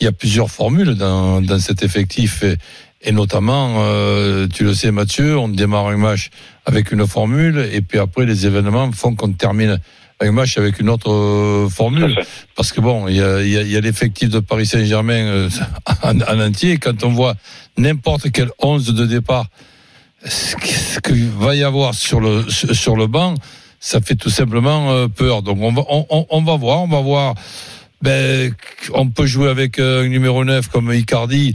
[0.00, 2.54] il y a plusieurs formules dans, dans cet effectif, et,
[3.02, 6.30] et notamment, euh, tu le sais, Mathieu, on démarre un match
[6.68, 9.80] avec une formule, et puis après, les événements font qu'on termine
[10.20, 12.14] un match avec une autre euh, formule.
[12.56, 14.66] Parce que bon, il y a, il y a- il y a l'effectif de Paris
[14.66, 15.48] Saint-Germain euh,
[16.02, 16.76] en, en entier.
[16.78, 17.34] Quand on voit
[17.76, 19.46] n'importe quel 11 de départ,
[20.24, 23.34] ce qu'il va y avoir sur le, sur le banc,
[23.80, 25.42] ça fait tout simplement euh, peur.
[25.42, 27.34] Donc on va, on, on- on va voir, on va voir.
[28.02, 28.52] Ben,
[28.94, 31.52] on peut jouer avec un numéro 9 comme Icardi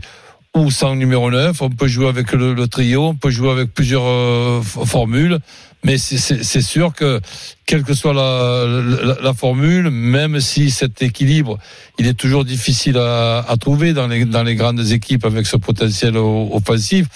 [0.56, 1.62] ou sans numéro 9.
[1.62, 5.40] On peut jouer avec le, trio, on peut jouer avec plusieurs euh, formules.
[5.86, 7.20] Mais c'est- sûr que,
[7.66, 11.58] quelle que soit la, formule, même si cet équilibre,
[12.00, 17.08] il est toujours difficile à, trouver dans les, grandes équipes avec ce potentiel offensif,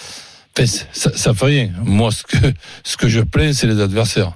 [0.54, 1.70] ben, ça, ça fait rien.
[1.82, 2.10] Moi,
[2.84, 4.32] ce que je plains, c'est les adversaires.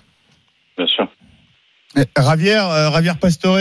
[0.79, 1.12] Bien sûr.
[2.17, 3.59] Ravier, euh, Ravier Pastore,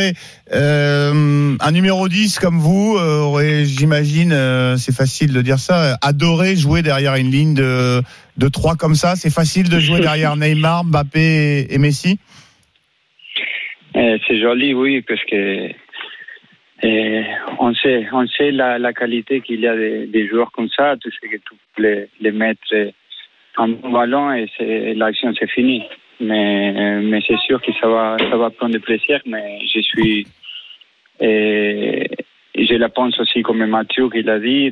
[0.54, 5.98] euh, un numéro 10 comme vous, euh, aurait, j'imagine, euh, c'est facile de dire ça,
[6.02, 8.02] adoré jouer derrière une ligne de,
[8.38, 9.16] de 3 comme ça.
[9.16, 12.20] C'est facile de jouer derrière Neymar, Mbappé et, Messi?
[13.98, 15.70] Euh, c'est joli, oui, parce que
[16.84, 17.24] euh,
[17.60, 20.96] on sait, on sait la, la qualité qu'il y a des, des joueurs comme ça.
[21.04, 22.62] Tu sais que tu les, les mettre
[23.58, 24.48] en ballon et
[24.96, 25.84] l'action c'est fini.
[26.22, 29.20] Mais, mais c'est sûr que ça va, ça va prendre plaisir.
[29.26, 30.28] Mais je suis,
[31.22, 32.04] euh,
[32.56, 34.72] je la pense aussi comme Mathieu qui l'a dit,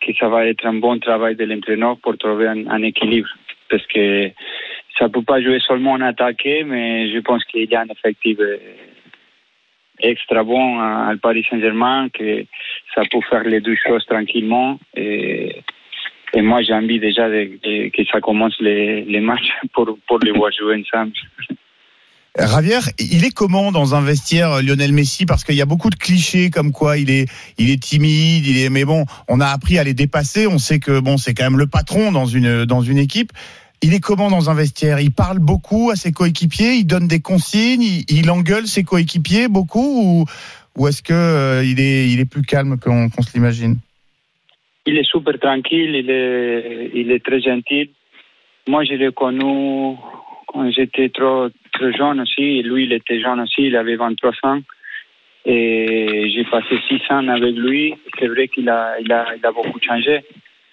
[0.00, 3.28] que ça va être un bon travail de l'entraîneur pour trouver un, équilibre.
[3.68, 4.30] Parce que
[4.98, 8.38] ça peut pas jouer seulement en attaqué, mais je pense qu'il y a un effectif
[8.40, 8.56] euh,
[10.00, 12.44] extra bon à, Paris Saint-Germain, que
[12.94, 14.78] ça peut faire les deux choses tranquillement.
[14.96, 15.56] Et,
[16.34, 20.50] et moi, j'ai envie déjà que ça commence les, les matchs pour, pour les voir
[20.52, 21.12] jouer ensemble.
[22.38, 25.26] Ravier, il est comment dans un vestiaire euh, Lionel Messi?
[25.26, 28.56] Parce qu'il y a beaucoup de clichés comme quoi il est, il est timide, il
[28.56, 30.46] est, mais bon, on a appris à les dépasser.
[30.46, 33.32] On sait que bon, c'est quand même le patron dans une dans une équipe.
[33.82, 34.98] Il est comment dans un vestiaire?
[34.98, 40.00] Il parle beaucoup à ses coéquipiers, il donne des consignes, il, engueule ses coéquipiers beaucoup
[40.02, 40.24] ou,
[40.78, 43.76] ou est-ce que euh, il est il est plus calme qu'on se l'imagine?
[44.86, 47.90] Il est super tranquille, il est, il est très gentil.
[48.66, 49.96] Moi, je l'ai connu
[50.48, 52.62] quand j'étais trop, trop jeune aussi.
[52.62, 54.60] Lui, il était jeune aussi, il avait 23 ans.
[55.44, 57.94] Et j'ai passé six ans avec lui.
[58.18, 60.20] C'est vrai qu'il a, il a, il a beaucoup changé.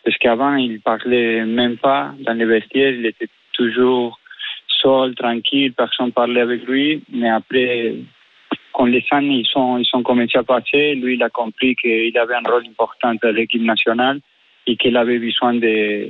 [0.03, 2.93] Parce qu'avant, il parlait même pas dans les vestiaires.
[2.93, 4.19] Il était toujours
[4.81, 7.03] seul, tranquille, personne parlait avec lui.
[7.11, 7.95] Mais après,
[8.73, 12.17] quand les ans ils sont, ils sont commencé à passer, lui, il a compris qu'il
[12.17, 14.19] avait un rôle important à l'équipe nationale
[14.67, 16.09] et qu'il avait besoin de,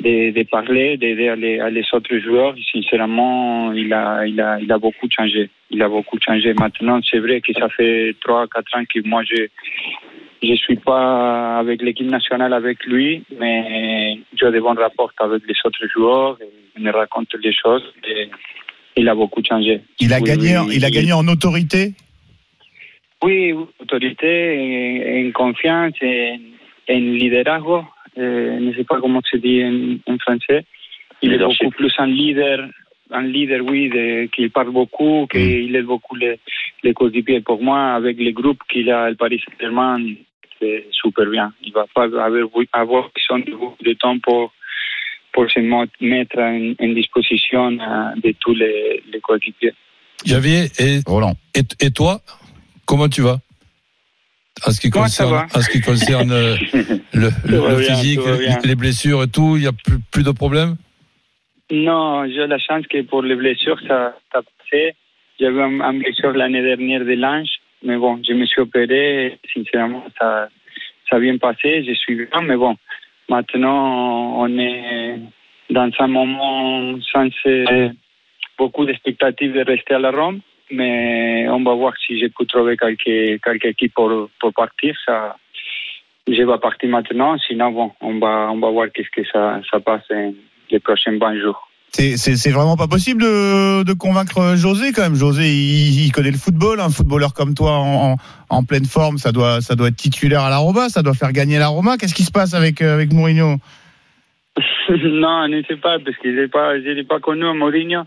[0.00, 2.54] de, de parler, d'aider les, autres joueurs.
[2.72, 5.50] Sincèrement, il a, il, a, il a beaucoup changé.
[5.70, 6.54] Il a beaucoup changé.
[6.54, 9.48] Maintenant, c'est vrai que ça fait 3 quatre ans que moi, je
[10.40, 15.54] je suis pas avec l'équipe nationale avec lui, mais j'ai des bons rapports avec les
[15.64, 16.38] autres joueurs.
[16.76, 17.92] Il me raconte les choses.
[18.96, 19.80] Il a beaucoup changé.
[20.00, 20.94] Il a Oui, gagné, oui, il a oui.
[20.94, 21.94] gagné en autorité?
[23.22, 26.38] Oui, autorité, en, en confiance, en,
[26.90, 27.84] en liderazgo.
[28.18, 30.64] Euh, je ne sais pas comment se dit en, en français.
[31.22, 32.68] Il est beaucoup plus un leader,
[33.10, 36.38] un leader, oui, de, qu'il parle beaucoup, qu'il aide beaucoup les,
[36.84, 37.40] les coéquipiers.
[37.40, 40.00] Pour moi, avec les groupes qu'il a au Paris Saint-Germain,
[40.60, 41.52] c'est super bien.
[41.62, 44.52] Il va pas avoir, avoir besoin de temps pour,
[45.62, 49.72] mo- mettre en, en disposition euh, de tous les, les coéquipiers.
[50.24, 51.34] Javier, et, Roland.
[51.54, 52.20] et, et toi,
[52.86, 53.38] comment tu vas?
[54.66, 55.58] En ce qui Moi, ça concerne, va?
[55.58, 56.56] en ce qui concerne euh,
[57.12, 58.20] le, le- va le bien, physique,
[58.64, 60.76] les blessures et tout, il n'y a plus, plus de problème
[61.70, 64.94] Non, j'ai la chance que pour les blessures, ça, ça a passé.
[65.38, 67.48] J'avais un, un blessure l'année dernière de l'ange,
[67.84, 69.26] mais bon, je me suis opéré.
[69.26, 70.48] et Sincèrement, ça,
[71.08, 71.84] ça a bien passé.
[71.86, 72.74] Je suis bien, mais bon,
[73.28, 75.20] maintenant, on est
[75.70, 77.28] dans un moment sans
[78.56, 82.76] beaucoup d'expectatives de rester à la Rome, mais on va voir si je peux trouver
[82.76, 84.96] quelques, équipes pour, pour partir.
[85.06, 85.36] Ça,
[86.26, 89.80] je vais partir maintenant, sinon, bon, on va, on va voir qu'est-ce que ça, ça
[89.80, 90.08] passe
[90.70, 91.67] les prochains 20 jours.
[91.92, 95.14] C'est- vraiment pas possible de, convaincre José quand même.
[95.14, 96.80] José, il, connaît le football.
[96.80, 97.72] Un footballeur comme toi
[98.50, 101.32] en, pleine forme, ça doit, ça doit être titulaire à la Roma, ça doit faire
[101.32, 101.96] gagner la Roma.
[101.96, 103.56] Qu'est-ce qui se passe avec, euh, avec Mourinho
[104.90, 108.02] non, je ne sais pas, parce que je je l'ai pas connu à Mourinho,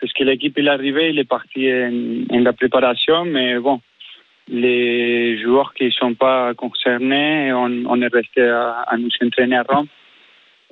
[0.00, 3.80] parce que l'équipe est arrivée, il est parti en, la préparation, mais bon,
[4.48, 9.56] les joueurs qui ne sont pas concernés, on, on est resté à, à nous entraîner
[9.56, 9.88] à Rome.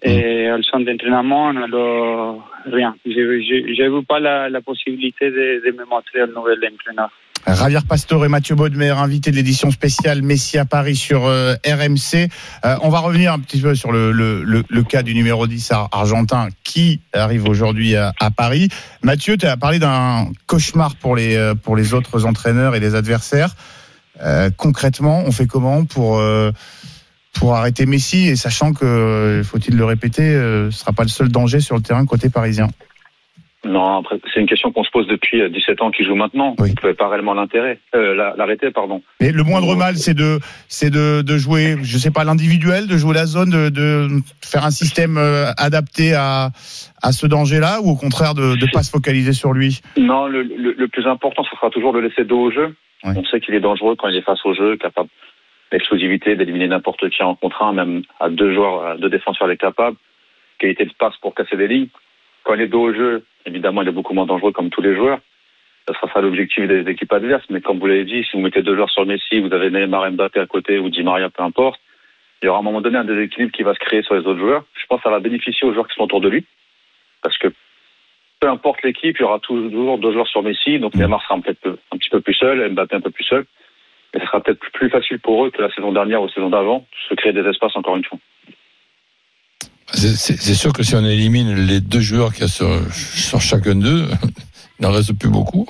[0.02, 2.94] Et au centre d'entraînement, alors rien.
[3.04, 3.10] Je
[3.82, 7.10] n'ai vu pas la, la possibilité de, de me montrer un nouvel entraîneur.
[7.46, 12.28] Javier Pastor et Mathieu Baudemer, invités de l'édition spéciale Messi à Paris sur euh, RMC.
[12.64, 15.46] Euh, on va revenir un petit peu sur le, le, le, le cas du numéro
[15.46, 18.68] 10 ar- argentin qui arrive aujourd'hui à, à Paris.
[19.02, 22.94] Mathieu, tu as parlé d'un cauchemar pour les, euh, pour les autres entraîneurs et les
[22.94, 23.54] adversaires.
[24.22, 26.20] Euh, concrètement, on fait comment pour,
[27.38, 31.08] pour arrêter Messi et sachant que, euh, faut-il le répéter, euh, ce sera pas le
[31.08, 32.68] seul danger sur le terrain côté parisien.
[33.64, 36.50] Non, c'est une question qu'on se pose depuis euh, 17 ans qu'il joue maintenant.
[36.58, 36.68] Oui.
[36.68, 39.02] Vous ne pouvez pas réellement l'intérêt, euh, la- l'arrêter, pardon.
[39.20, 42.96] Mais le moindre mal, c'est de, c'est de, de jouer, je sais pas, l'individuel, de
[42.96, 44.08] jouer la zone, de, de
[44.44, 46.50] faire un système euh, adapté à,
[47.02, 49.80] à ce danger-là, ou au contraire de ne pas se focaliser sur lui?
[49.98, 52.74] Non, le, le, le plus important, ce sera toujours de laisser dos au jeu.
[53.04, 53.12] Oui.
[53.16, 55.08] On sait qu'il est dangereux quand il est face au jeu, capable
[55.70, 59.52] d'explosivité, d'éliminer n'importe qui en contre un, même à deux joueurs, à deux défenseurs, il
[59.52, 59.96] est capable.
[60.58, 61.88] Qualité de passe pour casser des lignes.
[62.44, 64.94] Quand il est dos au jeu, évidemment, il est beaucoup moins dangereux comme tous les
[64.94, 65.20] joueurs.
[65.86, 67.44] ça sera ça l'objectif des équipes adverses.
[67.50, 70.10] Mais comme vous l'avez dit, si vous mettez deux joueurs sur Messi, vous avez Neymar
[70.12, 71.80] Mbappé à côté ou Di Maria, peu importe,
[72.42, 74.26] il y aura à un moment donné un déséquilibre qui va se créer sur les
[74.26, 74.64] autres joueurs.
[74.74, 76.44] Je pense que ça va bénéficier aux joueurs qui sont autour de lui.
[77.22, 77.48] Parce que
[78.40, 80.78] peu importe l'équipe, il y aura toujours deux joueurs sur Messi.
[80.78, 83.44] Donc Neymar sera peut-être un petit peu plus seul, Mbappé un peu plus seul.
[84.14, 86.50] Et ce sera peut-être plus facile pour eux que la saison dernière ou la saison
[86.50, 88.18] d'avant, de se créer des espaces encore une fois.
[89.92, 93.74] C'est sûr que si on élimine les deux joueurs qu'il y a sur, sur chacun
[93.74, 94.06] d'eux,
[94.78, 95.66] il n'en reste plus beaucoup.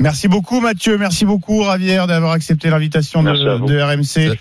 [0.00, 4.36] Merci beaucoup Mathieu, merci beaucoup Ravière d'avoir accepté l'invitation de, de, RMC.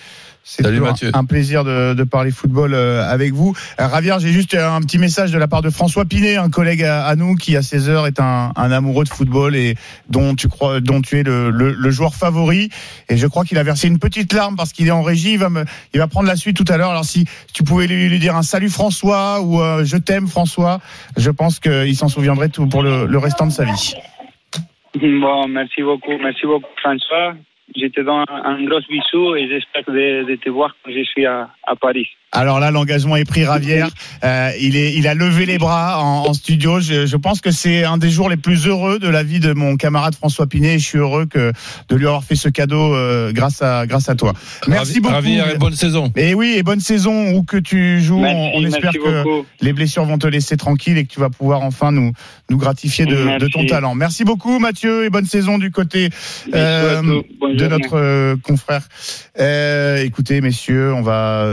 [0.45, 0.65] C'est
[1.13, 3.53] un plaisir de, de, parler football euh, avec vous.
[3.79, 6.84] Euh, Ravière, j'ai juste un petit message de la part de François Pinet, un collègue
[6.84, 9.75] à, nous qui à 16 heures est un, un, amoureux de football et
[10.10, 12.69] dont tu crois, dont tu es le, le, le joueur favori.
[13.08, 15.34] Et je crois qu'il a versé une petite larme parce qu'il est en régie.
[15.34, 16.91] Il va me, il va prendre la suite tout à l'heure.
[16.91, 20.79] Alors si tu pouvais lui, lui, dire un salut François ou euh, je t'aime François,
[21.15, 23.93] je pense qu'il s'en souviendrait tout pour le, le restant de sa vie.
[24.95, 27.36] Bon, merci beaucoup, merci beaucoup François.
[27.76, 31.26] Je te donne un gros bisou et j'espère de, de, te voir quand je suis
[31.26, 32.10] à, à Paris.
[32.36, 33.89] Alors là, l'engagement est pris, Ravière.
[34.24, 36.80] Euh, il, est, il a levé les bras en, en studio.
[36.80, 39.54] Je, je, pense que c'est un des jours les plus heureux de la vie de
[39.54, 40.76] mon camarade François Pinet.
[40.76, 41.54] Et je suis heureux que
[41.89, 44.34] de lui avoir fait ce cadeau euh, grâce à grâce à toi.
[44.67, 45.13] Merci beaucoup.
[45.13, 46.12] Ravière et bonne saison.
[46.15, 48.22] Et oui, et bonne saison où que tu joues.
[48.22, 49.46] Merci, on, on espère que beaucoup.
[49.62, 52.13] les blessures vont te laisser tranquille et que tu vas pouvoir enfin nous
[52.50, 53.93] nous gratifier de, de ton talent.
[53.93, 56.10] Merci beaucoup, Mathieu, et bonne saison du côté
[56.54, 58.88] euh, de notre euh, confrère.
[59.39, 61.46] Euh, écoutez, messieurs, on va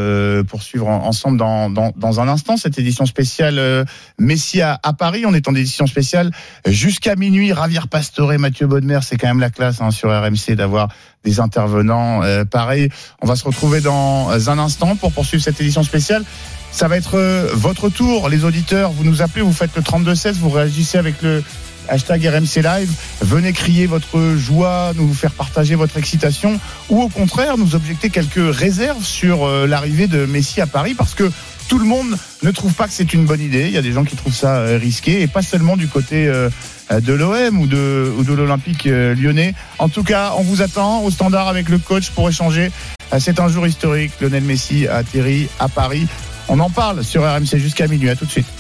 [0.49, 3.85] poursuivre ensemble dans, dans, un instant cette édition spéciale euh,
[4.19, 5.25] Messi à, Paris.
[5.27, 6.31] On est en édition spéciale
[6.67, 7.53] jusqu'à minuit.
[7.53, 10.89] Ravière Pastore, Mathieu Bodmer, c'est quand même la classe hein, sur RMC d'avoir
[11.25, 12.89] des intervenants euh, pareils.
[13.21, 16.25] On va se retrouver dans un instant pour poursuivre cette édition spéciale.
[16.73, 18.93] Ça va être euh, votre tour, les auditeurs.
[18.93, 21.43] Vous nous appelez, vous faites le 32-16, vous réagissez avec le
[21.91, 22.91] hashtag RMC Live.
[23.21, 28.55] Venez crier votre joie, nous faire partager votre excitation, ou au contraire, nous objecter quelques
[28.55, 31.31] réserves sur euh, l'arrivée de Messi à Paris, parce que
[31.69, 33.67] tout le monde ne trouve pas que c'est une bonne idée.
[33.67, 36.27] Il y a des gens qui trouvent ça euh, risqué, et pas seulement du côté
[36.27, 36.49] euh,
[36.91, 39.55] de l'OM ou de, l'Olympique lyonnais.
[39.79, 42.71] En tout cas, on vous attend au standard avec le coach pour échanger.
[43.19, 44.13] C'est un jour historique.
[44.21, 46.07] Lionel Messi a atterri à Paris.
[46.49, 48.11] On en parle sur RMC jusqu'à minuit.
[48.11, 48.60] À tout de suite.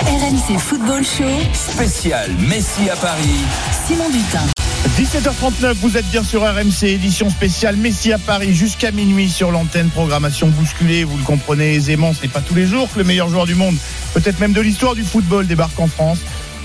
[0.00, 1.24] RMC Football Show.
[1.52, 3.44] Spécial Messi à Paris.
[3.86, 4.40] Simon Dutin.
[4.98, 9.90] 17h39, vous êtes bien sur RMC, édition spéciale Messi à Paris jusqu'à minuit sur l'antenne,
[9.90, 13.28] programmation bousculée, vous le comprenez aisément, ce n'est pas tous les jours que le meilleur
[13.28, 13.76] joueur du monde,
[14.14, 16.18] peut-être même de l'histoire du football, débarque en France.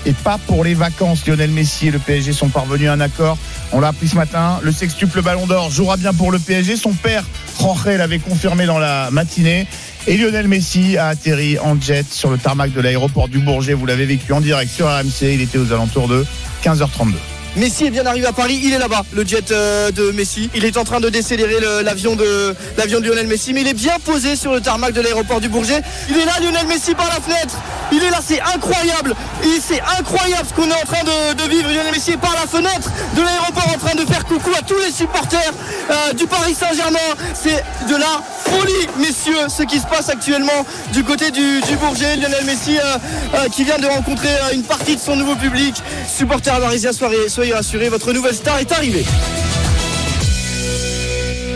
[0.06, 1.26] Et pas pour les vacances.
[1.26, 3.36] Lionel Messi et le PSG sont parvenus à un accord.
[3.72, 4.60] On l'a appris ce matin.
[4.62, 6.76] Le sextuple Ballon d'Or jouera bien pour le PSG.
[6.76, 7.24] Son père,
[7.60, 9.66] Jorge, l'avait confirmé dans la matinée.
[10.10, 13.74] Et Lionel Messi a atterri en jet sur le tarmac de l'aéroport du Bourget.
[13.74, 15.34] Vous l'avez vécu en direct sur RMC.
[15.34, 16.24] Il était aux alentours de
[16.64, 17.12] 15h32.
[17.56, 20.48] Messi est bien arrivé à Paris, il est là-bas, le jet euh, de Messi.
[20.54, 23.74] Il est en train de décélérer l'avion de l'avion de Lionel Messi, mais il est
[23.74, 25.82] bien posé sur le tarmac de l'aéroport du Bourget.
[26.08, 27.56] Il est là, Lionel Messi par la fenêtre.
[27.90, 29.14] Il est là, c'est incroyable.
[29.60, 31.68] C'est incroyable ce qu'on est en train de, vivre.
[31.68, 34.78] Lionel Messi est par la fenêtre de l'aéroport en train de faire coucou à tous
[34.78, 35.52] les supporters
[35.90, 36.98] euh, du Paris Saint-Germain.
[37.34, 42.16] C'est de la folie, messieurs, ce qui se passe actuellement du côté du, du Bourget.
[42.16, 45.82] Lionel Messi euh, qui vient de rencontrer une partie de son nouveau public.
[46.06, 46.52] Supporter
[46.92, 49.04] soirée soyez rassurés, votre nouvelle star est arrivée.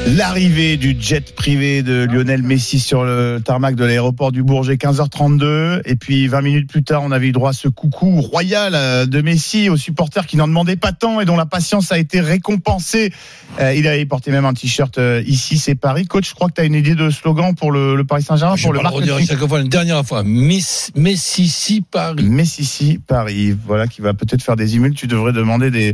[0.04, 5.82] L'arrivée du jet privé de Lionel Messi sur le tarmac de l'aéroport du Bourget, 15h32.
[5.84, 9.06] Et puis 20 minutes plus tard, on avait eu droit à ce coucou royal euh,
[9.06, 12.20] de Messi aux supporters qui n'en demandaient pas tant et dont la patience a été
[12.20, 13.12] récompensée.
[13.60, 16.06] Euh, il avait porté même un t-shirt euh, ici, c'est Paris.
[16.06, 18.56] Coach, je crois que tu as une idée de slogan pour le, le Paris Saint-Germain,
[18.60, 19.26] pour le marketing.
[19.26, 20.24] chaque fois, une dernière fois.
[20.24, 22.24] Messi si Paris.
[22.24, 23.56] Messi si Paris.
[23.66, 24.94] Voilà, qui va peut-être faire des emails.
[24.94, 25.92] Tu devrais demander des,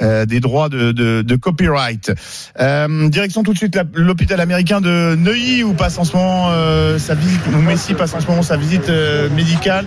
[0.00, 2.12] euh, des droits de, de, de copyright.
[2.58, 7.14] direction tout de suite l'hôpital américain de Neuilly où passe en ce moment euh, sa
[7.14, 9.86] visite, Messi passe en ce moment sa visite euh, médicale.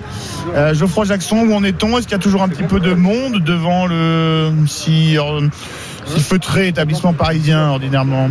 [0.56, 1.98] Euh, Geoffroy Jackson, où en est-on?
[1.98, 5.18] Est-ce qu'il y a toujours un petit peu de monde devant le si
[6.06, 8.30] feutré établissement parisien ordinairement?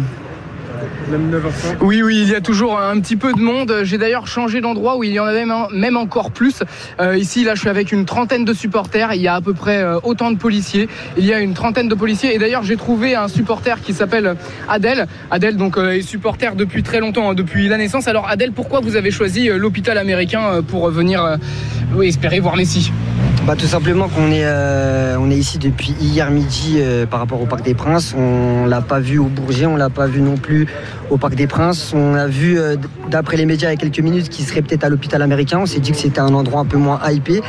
[1.80, 3.80] Oui, oui, il y a toujours un petit peu de monde.
[3.82, 6.62] J'ai d'ailleurs changé d'endroit où il y en avait même encore plus.
[7.00, 9.12] Euh, ici, là, je suis avec une trentaine de supporters.
[9.14, 10.88] Il y a à peu près euh, autant de policiers.
[11.16, 12.34] Il y a une trentaine de policiers.
[12.34, 14.36] Et d'ailleurs, j'ai trouvé un supporter qui s'appelle
[14.68, 15.06] Adèle.
[15.30, 18.08] Adèle, donc, euh, est supporter depuis très longtemps, hein, depuis la naissance.
[18.08, 21.38] Alors, Adèle, pourquoi vous avez choisi l'hôpital américain pour venir
[21.96, 22.90] oui, espérer voir Messi
[23.46, 27.40] bah, Tout simplement qu'on est, euh, on est ici depuis hier midi euh, par rapport
[27.40, 28.14] au Parc des Princes.
[28.18, 30.66] On l'a pas vu au Bourget, on l'a pas vu non plus
[31.10, 31.92] au Parc des Princes.
[31.94, 32.76] On a vu, euh,
[33.10, 35.60] d'après les médias il y a quelques minutes, qu'il serait peut-être à l'hôpital américain.
[35.60, 37.40] On s'est dit que c'était un endroit un peu moins hypé,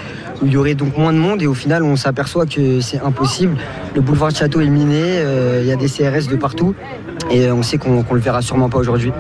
[0.42, 1.42] où il y aurait donc moins de monde.
[1.42, 3.56] Et au final, on s'aperçoit que c'est impossible.
[3.96, 6.76] Le boulevard de Château est miné, euh, il y a des CRS de partout.
[7.32, 9.12] Et euh, on sait qu'on qu'on le verra sûrement pas aujourd'hui.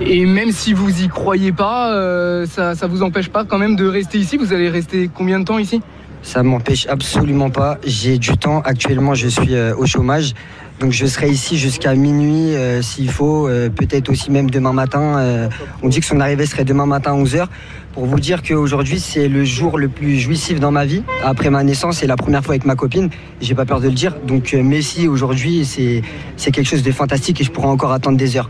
[0.00, 3.76] Et même si vous y croyez pas, euh, ça, ça vous empêche pas quand même
[3.76, 4.36] de rester ici?
[4.36, 5.82] Vous allez rester combien de temps ici?
[6.22, 7.78] Ça m'empêche absolument pas.
[7.84, 8.60] J'ai du temps.
[8.60, 10.34] Actuellement, je suis au chômage.
[10.80, 15.18] Donc je serai ici jusqu'à minuit euh, s'il faut, euh, peut-être aussi même demain matin.
[15.18, 15.48] Euh,
[15.82, 17.48] on dit que son arrivée serait demain matin à 11h.
[17.92, 21.02] Pour vous dire qu'aujourd'hui, c'est le jour le plus jouissif dans ma vie.
[21.22, 23.10] Après ma naissance, c'est la première fois avec ma copine.
[23.42, 24.16] J'ai pas peur de le dire.
[24.26, 28.48] Donc Messi, aujourd'hui, c'est quelque chose de fantastique et je pourrais encore attendre des heures.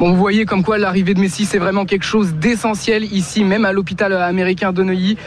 [0.00, 3.66] Bon, vous voyez comme quoi l'arrivée de Messi, c'est vraiment quelque chose d'essentiel ici, même
[3.66, 5.18] à l'hôpital américain de Neuilly.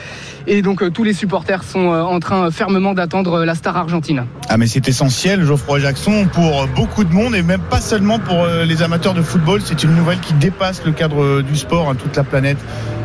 [0.47, 3.53] Et donc euh, tous les supporters sont euh, en train euh, fermement d'attendre euh, la
[3.53, 4.25] star argentine.
[4.49, 8.43] Ah mais c'est essentiel, Geoffroy Jackson, pour beaucoup de monde et même pas seulement pour
[8.43, 9.61] euh, les amateurs de football.
[9.63, 11.87] C'est une nouvelle qui dépasse le cadre euh, du sport.
[11.91, 11.95] hein.
[11.95, 12.57] Toute la planète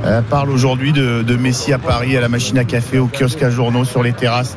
[0.07, 3.51] euh, parle aujourd'hui de Messi à Paris, à la machine à café, au kiosque à
[3.51, 4.57] journaux, sur les terrasses.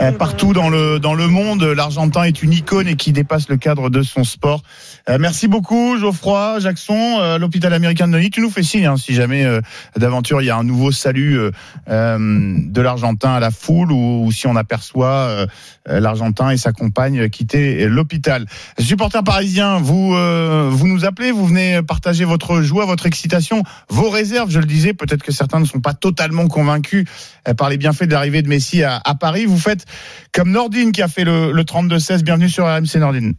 [0.00, 3.56] Euh, partout dans le, dans le monde, l'Argentin est une icône et qui dépasse le
[3.56, 4.62] cadre de son sport.
[5.08, 8.30] Euh, merci beaucoup Geoffroy Jackson, euh, l'hôpital américain de Neuilly.
[8.30, 9.44] Tu nous fais signe hein, si jamais
[9.96, 11.38] d'aventure il y a un nouveau salut
[11.88, 15.46] de l'Argentin à la foule ou, si on aperçoit
[15.86, 18.46] l'Argentin et sa compagne quitter l'hôpital.
[18.78, 20.10] Supporters parisiens, vous
[20.70, 24.50] vous nous appelez, vous venez partager votre joie, votre excitation, vos réserves.
[24.50, 27.06] Je le disais, peut-être que certains ne sont pas totalement convaincus
[27.56, 29.46] par les bienfaits de l'arrivée de Messi à, à Paris.
[29.46, 29.81] Vous faites
[30.32, 32.24] comme Nordine qui a fait le, le 32-16.
[32.24, 33.34] Bienvenue sur RMC Nordine.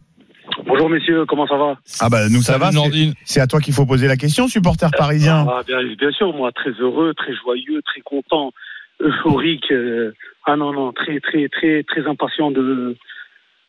[0.66, 1.78] Bonjour messieurs, comment ça va?
[2.00, 2.70] Ah bah nous ça va.
[2.72, 5.46] c'est- C'est à toi qu'il faut poser la question, supporter parisien.
[5.48, 8.52] Ah, bien, bien sûr, moi très heureux, très joyeux, très content,
[9.00, 9.70] euphorique.
[9.70, 10.12] euh,
[10.46, 12.96] ah non non, très très très très impatient de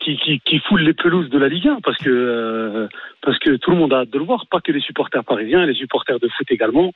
[0.04, 2.88] qui, qui, qui foule les pelouses de la Ligue 1 parce que euh,
[3.22, 5.66] parce que tout le monde a hâte de le voir, pas que les supporters parisiens,
[5.66, 6.92] les supporters de foot également.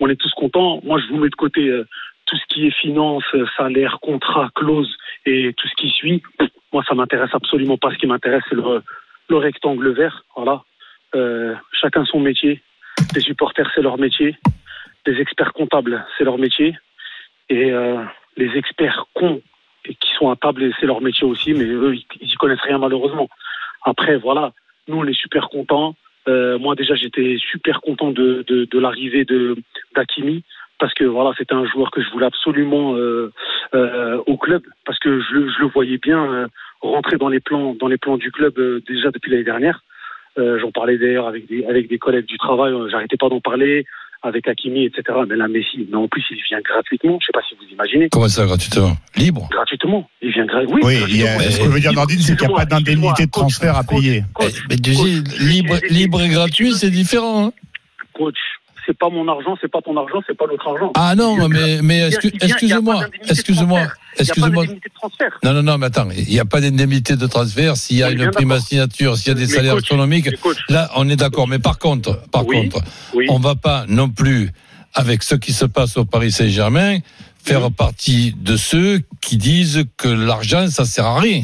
[0.00, 0.80] On est tous contents.
[0.84, 1.86] Moi, je vous mets de côté euh,
[2.32, 6.22] tout ce qui est finance, euh, salaire, contrat, clause et tout ce qui suit.
[6.72, 7.90] Moi, ça m'intéresse absolument pas.
[7.90, 8.82] Ce qui m'intéresse, c'est le,
[9.28, 10.24] le rectangle vert.
[10.34, 10.62] Voilà.
[11.14, 12.62] Euh, chacun son métier.
[13.14, 14.34] Les supporters, c'est leur métier.
[15.04, 16.74] Les experts comptables, c'est leur métier.
[17.50, 18.02] Et euh,
[18.38, 19.42] les experts cons
[19.84, 22.78] qui sont à table, c'est leur métier aussi, mais eux, ils ils y connaissent rien
[22.78, 23.28] malheureusement.
[23.82, 24.52] Après, voilà,
[24.88, 25.96] nous, on est super contents.
[26.26, 29.26] Moi, déjà, j'étais super content de, l'arrivée
[29.94, 30.44] d'Akimi
[30.82, 33.32] parce que voilà, c'était un joueur que je voulais absolument euh,
[33.74, 36.46] euh, au club parce que je, le- je le voyais bien euh,
[36.80, 39.84] rentrer dans les plans dans les plans du club euh, déjà depuis l'année dernière.
[40.38, 42.72] Euh, J'en parlais d'ailleurs avec des avec des collègues du travail.
[42.90, 43.84] J'arrêtais pas d'en parler
[44.24, 45.02] avec Hakimi, etc.
[45.28, 47.18] Mais là, Messi, mais en plus, il vient gratuitement.
[47.20, 48.08] Je sais pas si vous imaginez.
[48.10, 48.96] Comment ça, gratuitement?
[49.16, 49.48] Libre?
[49.50, 50.08] Gratuitement.
[50.20, 50.78] Il vient gratuitement.
[50.86, 53.30] Oui, il a- ce que veut dire Nordine, c'est qu'il n'y a pas d'indemnité de
[53.30, 54.22] transfert à payer.
[54.70, 57.46] Mais tu sais, libre, libre et gratuit, c'est différent.
[57.46, 57.52] hein.
[58.14, 58.36] Coach,
[58.86, 60.92] c'est pas mon argent, c'est pas ton argent, c'est pas notre argent.
[60.94, 63.78] Ah non, mais, mais excuse- Il vient- il y a excuse-moi, pas d'indemnité de excuse-moi,
[63.78, 63.96] transfert.
[63.96, 64.62] Il y a pas excuse-moi.
[64.64, 65.38] d'indemnité de transfert.
[65.44, 67.76] Non, non, non, mais attends, il n'y a pas d'indemnité de transfert.
[67.76, 69.82] S'il y a Oui, une prime à signature, s'il y a des Mais salaires coach,
[69.84, 70.28] astronomiques,
[70.68, 71.48] là, on est d'accord.
[71.48, 73.26] Mais par contre, par Oui, contre, oui.
[73.30, 74.50] on va pas non plus,
[74.94, 76.98] avec ce qui se passe au Paris Saint-Germain,
[77.44, 81.42] faire partie de ceux qui disent que l'argent, ça sert à rien.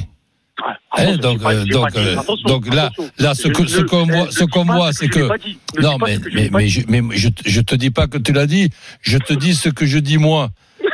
[0.97, 4.65] Hein, donc, euh, donc, euh, donc là, là, ce que, ce qu'on voit, ce qu'on
[4.65, 5.29] voit, c'est que,
[5.81, 8.71] non, mais, mais, mais, je, mais je, je te dis pas que tu l'as dit,
[9.01, 10.51] je te dis ce que je dis moi.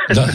[0.15, 0.25] Dans,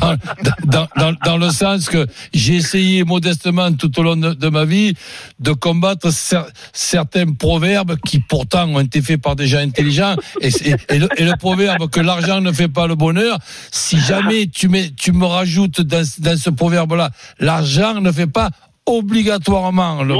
[0.00, 0.16] dans,
[0.64, 4.64] dans, dans, dans le sens que j'ai essayé modestement tout au long de, de ma
[4.64, 4.94] vie
[5.40, 10.14] de combattre cer- certains proverbes qui pourtant ont été faits par des gens intelligents.
[10.40, 10.50] Et,
[10.98, 13.38] le, et le proverbe que l'argent ne fait pas le bonheur
[13.72, 18.26] si jamais tu, mets, tu me rajoutes dans, dans ce proverbe là l'argent ne fait
[18.28, 18.50] pas
[18.86, 20.14] obligatoirement le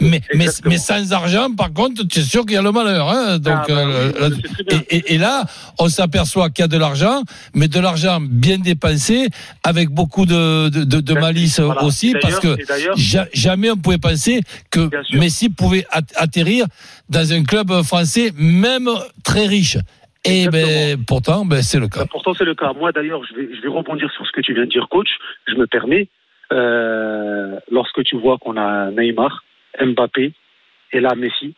[0.00, 3.08] mais, mais, mais sans argent par contre tu es sûr qu'il y a le malheur
[3.08, 4.30] hein, donc Ah, bah euh,
[4.70, 5.44] et, et- et là,
[5.78, 7.22] on s'aperçoit qu'il y a de l'argent,
[7.54, 9.28] mais de l'argent bien dépensé,
[9.62, 11.84] avec beaucoup de, de, de- de malice voilà.
[11.84, 12.56] aussi, parce que
[12.96, 14.40] ja- jamais on pouvait penser
[14.70, 16.66] que Messi pouvait at- atterrir
[17.08, 18.88] dans un club français, même
[19.24, 19.78] très riche.
[20.24, 22.04] Et ben, pourtant, ben, c'est le cas.
[22.10, 22.72] Pourtant, c'est le cas.
[22.72, 25.08] Moi, d'ailleurs, je vais, je vais rebondir sur ce que tu viens de dire, coach.
[25.46, 26.08] Je me permets.
[26.52, 29.44] Euh, lorsque tu vois qu'on a Neymar,
[29.80, 30.32] Mbappé
[30.92, 31.54] et là Messi,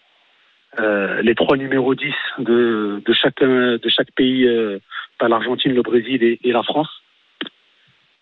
[0.80, 4.78] euh, les trois numéros 10 de, de, chacun, de chaque pays, euh,
[5.20, 6.88] l'Argentine, le Brésil et, et la France,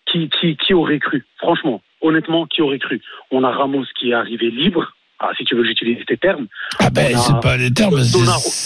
[0.05, 1.25] qui, qui, qui aurait cru?
[1.37, 3.01] Franchement, honnêtement, qui aurait cru?
[3.31, 4.93] On a Ramos qui est arrivé libre.
[5.19, 6.47] Ah, si tu veux que j'utilise tes termes.
[6.79, 7.99] Ah ben, c'est pas les termes.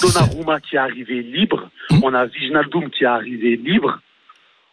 [0.01, 1.69] Donnarumma qui est arrivé libre.
[2.03, 3.99] On a Wijnaldum qui est arrivé libre.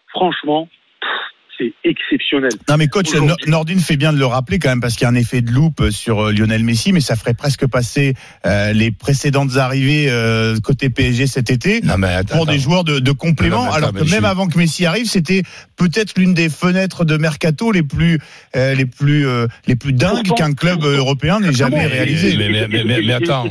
[0.08, 0.68] franchement,
[1.00, 1.10] pff,
[1.58, 2.50] c'est exceptionnel.
[2.68, 3.08] Non mais coach,
[3.46, 5.50] Nordine fait bien de le rappeler quand même parce qu'il y a un effet de
[5.50, 8.14] loupe sur euh, Lionel Messi, mais ça ferait presque passer
[8.46, 12.84] euh, les précédentes arrivées euh, côté PSG cet été Non, mais attends, pour des joueurs
[12.84, 15.42] de, de complément, Non, mais attends, alors que même suis- avant que Messi arrive, c'était
[15.76, 18.18] peut-être l'une des fenêtres de mercato les plus
[18.56, 22.36] euh, les plus euh, les plus dingues qu'un club européen n'ait jamais réalisé.
[22.36, 23.46] Mais, mais, mais, mais, mais attends.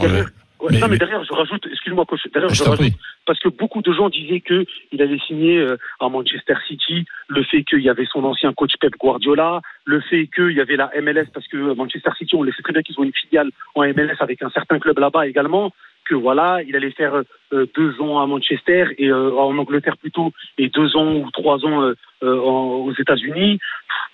[0.59, 2.71] Euh, Ouais, mais- non, mais, mais- derrière, je rajoute, excuse-moi, coach, derrière, Je je, t'en
[2.71, 2.99] rajoute, prie.
[3.25, 7.43] parce que beaucoup de gens disaient que il allait signer euh, à Manchester City, le
[7.43, 10.89] fait qu'il y avait son ancien coach Pep Guardiola, le fait qu'il y avait la
[11.01, 13.83] MLS, parce que Manchester City, on le sait très bien qu'ils ont une filiale en
[13.83, 15.71] MLS avec un certain club là-bas également,
[16.07, 20.31] que voilà, il allait faire euh, deux ans à Manchester et euh, en Angleterre plutôt,
[20.57, 21.93] et deux ans ou trois ans
[22.23, 23.59] euh, aux États-Unis.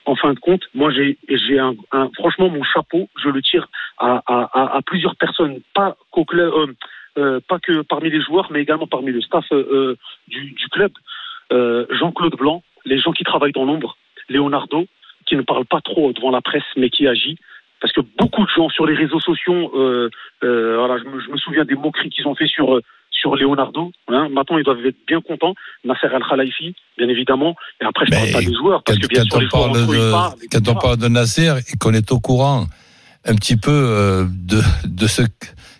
[0.06, 1.18] En fin de compte, moi j'ai
[2.16, 3.68] franchement mon chapeau, je le tire
[3.98, 6.52] à, plusieurs personnes, pas qu'au club,
[7.16, 9.46] pas que parmi les joueurs, mais également parmi le staff
[10.28, 10.92] du, club.
[11.52, 13.96] Jean-Claude Blanc, les gens qui travaillent dans l'ombre,
[14.28, 14.88] Leonardo,
[15.26, 17.38] qui ne parle pas trop devant la presse, mais qui agit.
[17.84, 20.10] Parce que beaucoup de gens sur les réseaux sociaux, euh,
[20.46, 22.82] euh, voilà, je me, je me souviens des moqueries qu'ils ont fait sur euh,
[23.12, 23.92] sur Leonardo.
[24.08, 24.30] Hein.
[24.30, 25.54] Maintenant, ils doivent être bien contents.
[25.84, 27.58] Nasser Al Khalifi, bien évidemment.
[27.82, 29.92] Et après, je parle pas des joueurs, parce que bien sûr, les joueurs parle entre
[29.92, 32.68] eux, ils parlent, de, quand on parle de Nasser et qu'on est au courant
[33.26, 35.24] un petit peu euh, de, de ce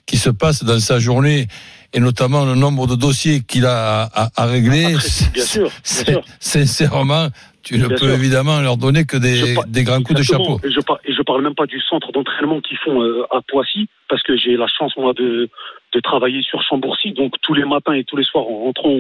[0.06, 1.48] qui se passe dans sa journée
[1.94, 4.88] et notamment le nombre de dossiers qu'il a à, à régler,
[5.34, 6.22] bien sûr, bien sûr.
[6.40, 7.28] sincèrement,
[7.64, 8.16] tu ne Bien peux sûr.
[8.16, 10.60] évidemment leur donner que des, Je par- des grands coups de chapeau.
[10.64, 13.40] Et je, par- et je parle même pas du centre d'entraînement qu'ils font euh, à
[13.48, 15.50] Poissy, parce que j'ai la chance, moi, de,
[15.94, 17.14] de travailler sur Chambourcy.
[17.14, 18.92] Donc, tous les matins et tous les soirs, en rentrant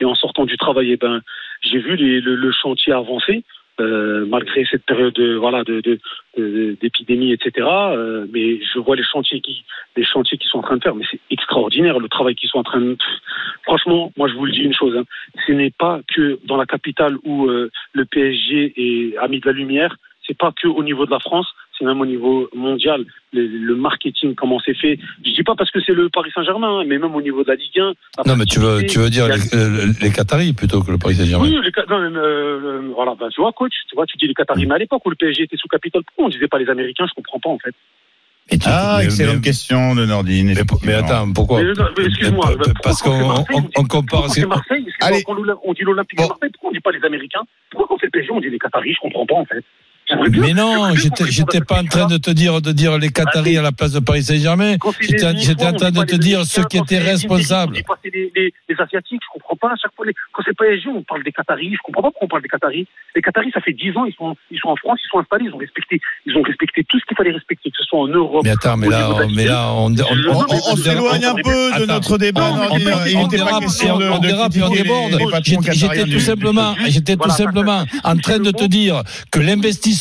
[0.00, 1.20] et en sortant du travail, eh ben,
[1.62, 3.44] j'ai vu les- le, le chantier avancer.
[3.80, 5.98] Euh, malgré cette période de, voilà de de-
[6.36, 9.64] de- d'épidémie etc euh, mais je vois les chantiers qui
[9.96, 12.58] les chantiers qui sont en train de faire mais c'est extraordinaire le travail qu'ils sont
[12.58, 12.96] en train de
[13.64, 15.04] franchement moi je vous le dis une chose hein,
[15.46, 19.46] ce n'est pas que dans la capitale où euh, le PSG est a mis de
[19.46, 21.46] la lumière c'est pas que au niveau de la France
[21.78, 25.70] c'est même au niveau mondial le, le marketing comment c'est fait je dis pas parce
[25.70, 28.24] que c'est le Paris Saint-Germain hein, mais même au niveau de la Ligue 1 la
[28.26, 30.98] Non, mais tu veux, tu veux dire a- les, euh, les Qataris plutôt que le
[30.98, 31.44] Paris Saint-Germain.
[31.46, 34.26] oui, les, non, mais, euh, euh, voilà, ben, tu vois, coach, tu vois, tu dis
[34.26, 36.58] les Qataris, mais à l'époque où le PSG était sous Capitole, pourquoi on disait pas
[36.58, 37.74] les Américains Je comprends pas en fait.
[38.50, 40.54] Et tu- Ah, mais- excellente mais- question de Nordine.
[40.54, 44.22] Mais, mais attends, pourquoi excuse-moi, pourquoi Parce qu'on on, compare.
[44.24, 45.22] Pourquoi Marseille Allez.
[45.28, 47.42] on dit l'Olympique de Marseille, pourquoi on dit pas les Américains?
[47.70, 49.62] Pourquoi quand c'est le PSG, on dit les Qataris Je comprends pas en fait.
[50.30, 53.72] Mais non, j'étais, pas en train de te dire de dire les Qataris à la
[53.72, 54.76] place de Paris Saint-Germain.
[55.00, 57.76] J'étais, en train de te dire ceux qui étaient responsables.
[58.14, 59.72] Les, Asiatiques, je comprends pas.
[59.72, 61.72] À chaque fois, les- quand c'est PSG, on parle des Qataris.
[61.74, 62.86] Je comprends pas pourquoi on parle des Qataris.
[63.16, 65.46] Les Qataris, ça fait 10 ans, ils sont, ils sont en France, ils sont installés,
[65.48, 68.06] ils ont respecté, ils ont respecté tout ce qu'il fallait respecter, que ce soit en
[68.06, 68.42] Europe.
[68.44, 71.70] Mais attends, mais là, mais là, on, on, On, on- on- on s'éloigne un peu
[71.80, 72.78] de notre débat, On-
[73.26, 73.62] dérape,
[74.14, 75.18] on dérape on déborde.
[75.72, 79.02] J'étais tout simplement, j'étais tout simplement en train de te dire
[79.32, 79.97] que l'investissement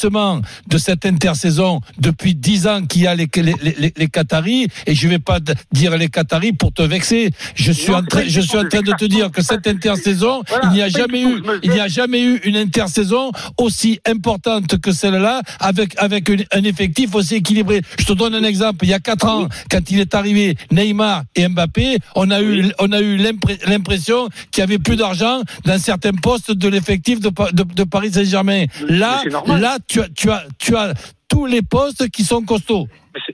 [0.68, 4.96] de cette intersaison depuis 10 ans qu'il y a les, les, les, les Qataris, et
[4.96, 5.40] je vais pas
[5.72, 8.82] dire les Qataris pour te vexer, je suis Non, en train, je suis en train
[8.82, 11.88] de te dire que cette intersaison, Voilà, il n'y a jamais eu, il n'y a
[11.88, 17.82] jamais eu une intersaison aussi importante que celle-là, avec, avec une- un effectif aussi équilibré.
[18.00, 18.86] Je te donne un exemple.
[18.86, 22.72] Il y a quatre ans, quand il est arrivé, Neymar et Mbappé, on a eu,
[22.80, 23.18] on a eu
[23.68, 28.12] l'impression qu'il y avait plus d'argent dans certains postes de l'effectif de, de, de Paris
[28.14, 28.66] Saint-Germain.
[28.88, 29.22] Là,
[29.60, 30.94] là, tu as, tu as, tu as
[31.30, 32.88] tous les postes qui sont costauds.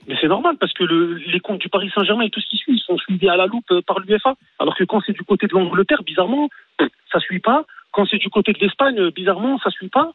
[0.08, 2.58] Mais c'est- normal parce que le, les comptes du Paris Saint-Germain et tout ce qui
[2.58, 4.36] suit, ils sont suivis à la loupe euh, par l'UFA.
[4.58, 6.50] Alors que quand c'est du côté de l'Angleterre, bizarrement,
[7.12, 7.66] ça suit pas.
[7.92, 10.12] Quand c'est du côté de l'Espagne, euh, bizarrement, ça suit pas.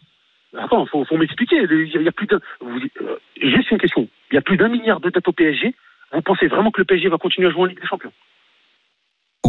[0.57, 1.57] Attends, faut, faut m'expliquer.
[1.71, 4.09] Il y a- plus euh, Juste une question.
[4.33, 5.75] Il y a plus d'un milliard de dettes au PSG.
[6.13, 8.13] Vous pensez vraiment que le PSG va continuer à jouer en Ligue des Champions?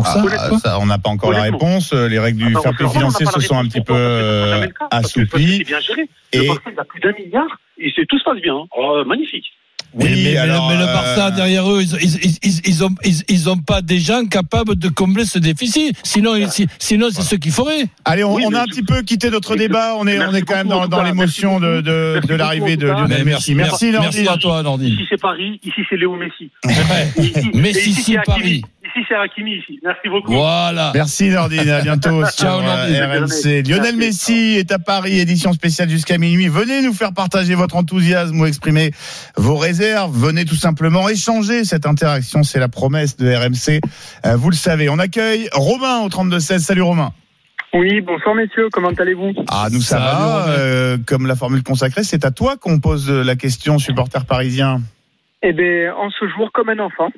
[0.06, 1.94] Ah, ça, on n'a pas encore la réponse.
[1.94, 5.58] Les règles du fair play financier se sont un petit peu euh, le assouplies.
[5.60, 6.10] C'est bien géré.
[6.34, 8.56] Et- Le Barça, il a plus d'un milliard et c'est- tout se passe bien.
[8.78, 9.46] Oh, magnifique.
[9.96, 12.84] Mais, mais- mais alors, le, mais le euh, Barça derrière eux, ils, ils, ils, ils
[12.84, 15.98] ont, ils, ils ont pas des gens capables de combler ce déficit.
[16.04, 17.86] Sinon, si- sinon c'est ce qu'il faudrait.
[18.06, 19.96] Allez, on, Oui, on mais a un petit peu quitté notre Merci débat.
[19.98, 22.28] On est, on est quand même dans, l'émotion de, Merci de, beaucoup.
[22.28, 23.02] de l'arrivée de Merci.
[23.02, 23.56] Lionel Messi.
[23.56, 24.28] Merci, Merci Nordine.
[24.28, 24.94] à toi, Nordine.
[24.94, 26.52] Ici c'est Paris, ici c'est Léo Messi.
[27.56, 28.22] Messi, Et ici, si, c'est.
[28.26, 28.62] Paris.
[28.96, 29.80] Ici c'est Hakimi ici.
[29.84, 30.32] Merci beaucoup.
[30.34, 30.92] Voilà.
[30.96, 33.24] Merci Nordine, à bientôt Ciao, euh, Nordine.
[33.24, 33.64] RMC.
[33.68, 33.96] Lionel.
[33.98, 36.48] Messi est à Paris, édition spéciale jusqu'à minuit.
[36.48, 38.92] Venez nous faire partager votre enthousiasme ou exprimer
[39.36, 40.12] vos réserves.
[40.16, 43.82] Venez tout simplement échanger cette interaction, c'est la promesse de RMC.
[44.26, 46.60] Euh, vous le savez, on accueille Romain au 32-16.
[46.60, 47.12] Salut Romain.
[47.74, 49.32] Oui, bonsoir messieurs, comment allez-vous?
[49.48, 50.14] Ah, nous ça va.
[50.16, 50.52] Romain.
[50.58, 54.82] euh, comme la formule consacrée, c'est à toi qu'on pose la question, supporter parisien.
[55.44, 57.10] Eh bien, en ce jour, comme un enfant,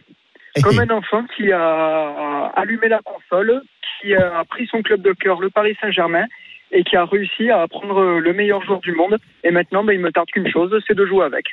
[0.63, 3.61] comme un enfant qui a allumé la console,
[3.99, 6.25] qui a pris son club de cœur, le Paris Saint-Germain,
[6.71, 9.17] et qui a réussi à prendre le meilleur joueur du monde.
[9.43, 11.45] Et maintenant, bah, il me tarde qu'une chose, c'est de jouer avec.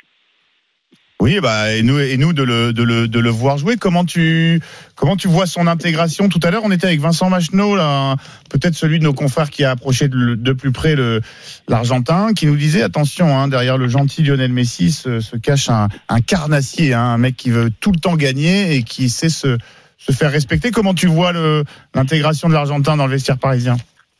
[1.21, 3.75] Oui, bah, et nous, et nous de, le, de, le, de le voir jouer.
[3.75, 4.61] Comment tu,
[4.95, 8.15] comment tu vois son intégration Tout à l'heure, on était avec Vincent Macheneau, là,
[8.49, 11.19] peut-être celui de nos confrères qui a approché de, plus près le,
[11.67, 15.89] l'Argentin, qui nous disait attention, hein, derrière le gentil Lionel Messi se, se cache un,
[16.07, 19.57] un carnassier, hein, un mec qui veut tout le temps gagner et qui sait se,
[19.97, 20.71] se faire respecter.
[20.71, 21.65] Comment tu vois le,
[21.95, 23.75] l'intégration de l'Argentin dans le vestiaire parisien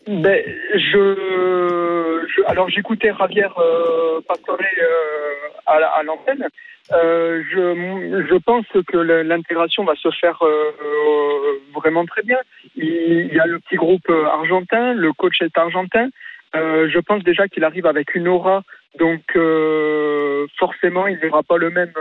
[0.06, 0.38] Ben,
[0.76, 6.46] je, je- alors j'écoutais Javier euh, Pastore euh, à, à l'antenne.
[6.92, 12.40] Euh, je, je pense que l'intégration va se faire euh, euh, vraiment très bien.
[12.76, 16.10] Il, il y a le petit groupe euh, argentin, le coach est argentin.
[16.56, 18.64] Euh, je pense déjà qu'il arrive avec une aura,
[18.98, 21.94] donc euh, forcément il n'y aura pas le même,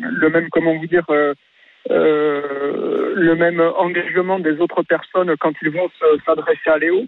[0.00, 1.06] le même comment vous dire.
[1.88, 7.04] le même engagement des autres personnes quand ils vont se- s'adresser à Léo.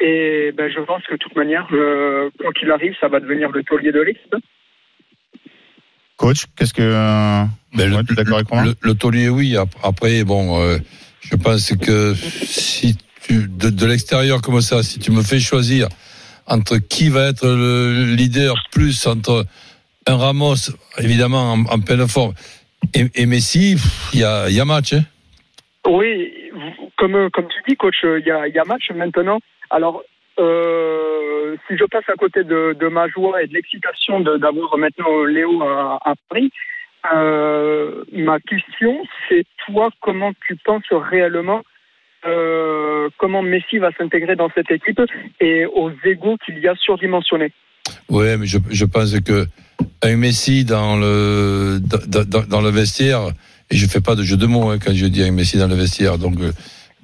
[0.00, 1.68] Et ben, je pense que de toute manière,
[2.40, 4.34] quoi qu'il arrive, ça va devenir le taulier de l'équipe.
[6.20, 6.82] Coach, qu'est-ce que.
[6.82, 7.44] euh,
[7.74, 9.56] Ben, ouais, tu es d'accord avec moi le, le taulier, oui.
[9.56, 10.76] Ap- Après, bon, euh,
[11.22, 15.88] je pense que si tu, de, de l'extérieur comme ça, si tu me fais choisir
[16.46, 19.46] entre qui va être le leader, plus entre
[20.06, 20.56] un Ramos,
[20.98, 22.34] évidemment en, en pleine forme,
[22.92, 23.76] et, et Messi,
[24.12, 24.92] il y a, il y a match.
[24.92, 25.04] Hein.
[25.86, 26.32] Oui,
[26.98, 29.38] comme, comme tu dis, coach, il y a, il y a match maintenant.
[29.70, 30.02] Alors,
[30.38, 35.62] euh, si je passe à côté de, ma joie et de l'excitation d'avoir maintenant Léo
[35.62, 36.50] à, à Paris,
[37.12, 41.62] euh, ma question, c'est toi, comment tu penses réellement
[42.26, 45.00] euh, comment Messi va s'intégrer dans cette équipe
[45.40, 47.52] et aux égaux qu'il y a surdimensionnés?
[48.10, 49.46] Ouais, mais je, pense que
[50.02, 53.28] un Messi dans le dans, le vestiaire,
[53.70, 55.66] et je fais pas de jeu de mots hein, quand je dis un Messi dans
[55.66, 56.18] le vestiaire.
[56.18, 56.52] Donc euh,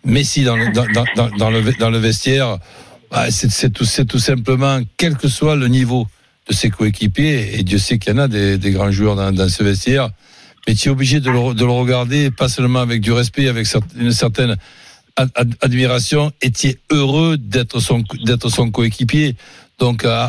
[0.05, 2.59] Messi dans- dans le dans le vestiaire,
[3.11, 6.07] bah, c'est tout tout simplement quel que soit le niveau
[6.49, 9.63] de ses coéquipiers, et Dieu sait qu'il y en a des, grands joueurs dans, ce
[9.63, 10.11] vestiaire,
[10.67, 13.67] mais tu es obligé de le, de le regarder pas seulement avec du respect, avec
[13.97, 14.57] une certaine
[15.17, 19.35] ad- ad- admiration et tu es heureux d'être son coéquipier.
[19.79, 20.27] Donc euh,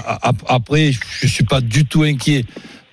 [0.48, 2.46] après, je suis pas du tout inquiet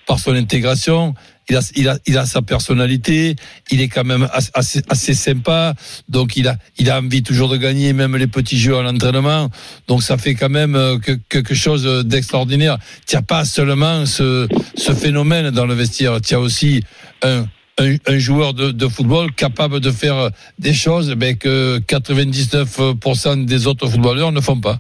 [0.07, 1.15] par son intégration.
[1.51, 3.37] Il a, il a, il a sa personnalité.
[3.71, 5.75] Il est quand même as- assez, assez sympa.
[6.09, 9.51] Donc il a, il a envie toujours de gagner, même les petits jeux à l'entraînement.
[9.87, 12.79] Donc ça fait quand même euh, que- quelque chose d'extraordinaire.
[13.07, 16.21] Tu n'as pas seulement ce, ce phénomène dans le vestiaire.
[16.21, 16.83] Tu as aussi
[17.23, 17.45] un,
[17.79, 23.67] un, un joueur de, de football capable de faire des choses ben, que 99% des
[23.67, 24.79] autres footballeurs ne font pas.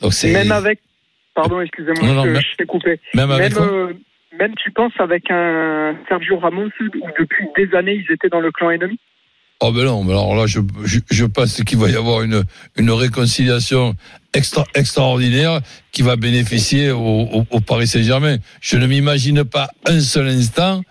[0.00, 0.80] Donc c'est Même avec.
[1.34, 2.98] Pardon, excusez-moi, Non, non, je, même- t'ai coupé.
[3.14, 3.92] même avec quoi euh,
[4.38, 8.50] même tu penses avec un Sergio Ramos où depuis des années ils étaient dans le
[8.52, 8.98] clan ennemi
[9.60, 10.60] Oh ben non, mais alors là, je,
[11.10, 12.44] je, pense qu'il va y avoir une,
[12.76, 13.96] une réconciliation
[14.32, 15.60] extra, extraordinaire
[15.90, 18.36] qui va bénéficier au Paris Saint-Germain.
[18.60, 20.82] Je ne m'imagine pas un seul instant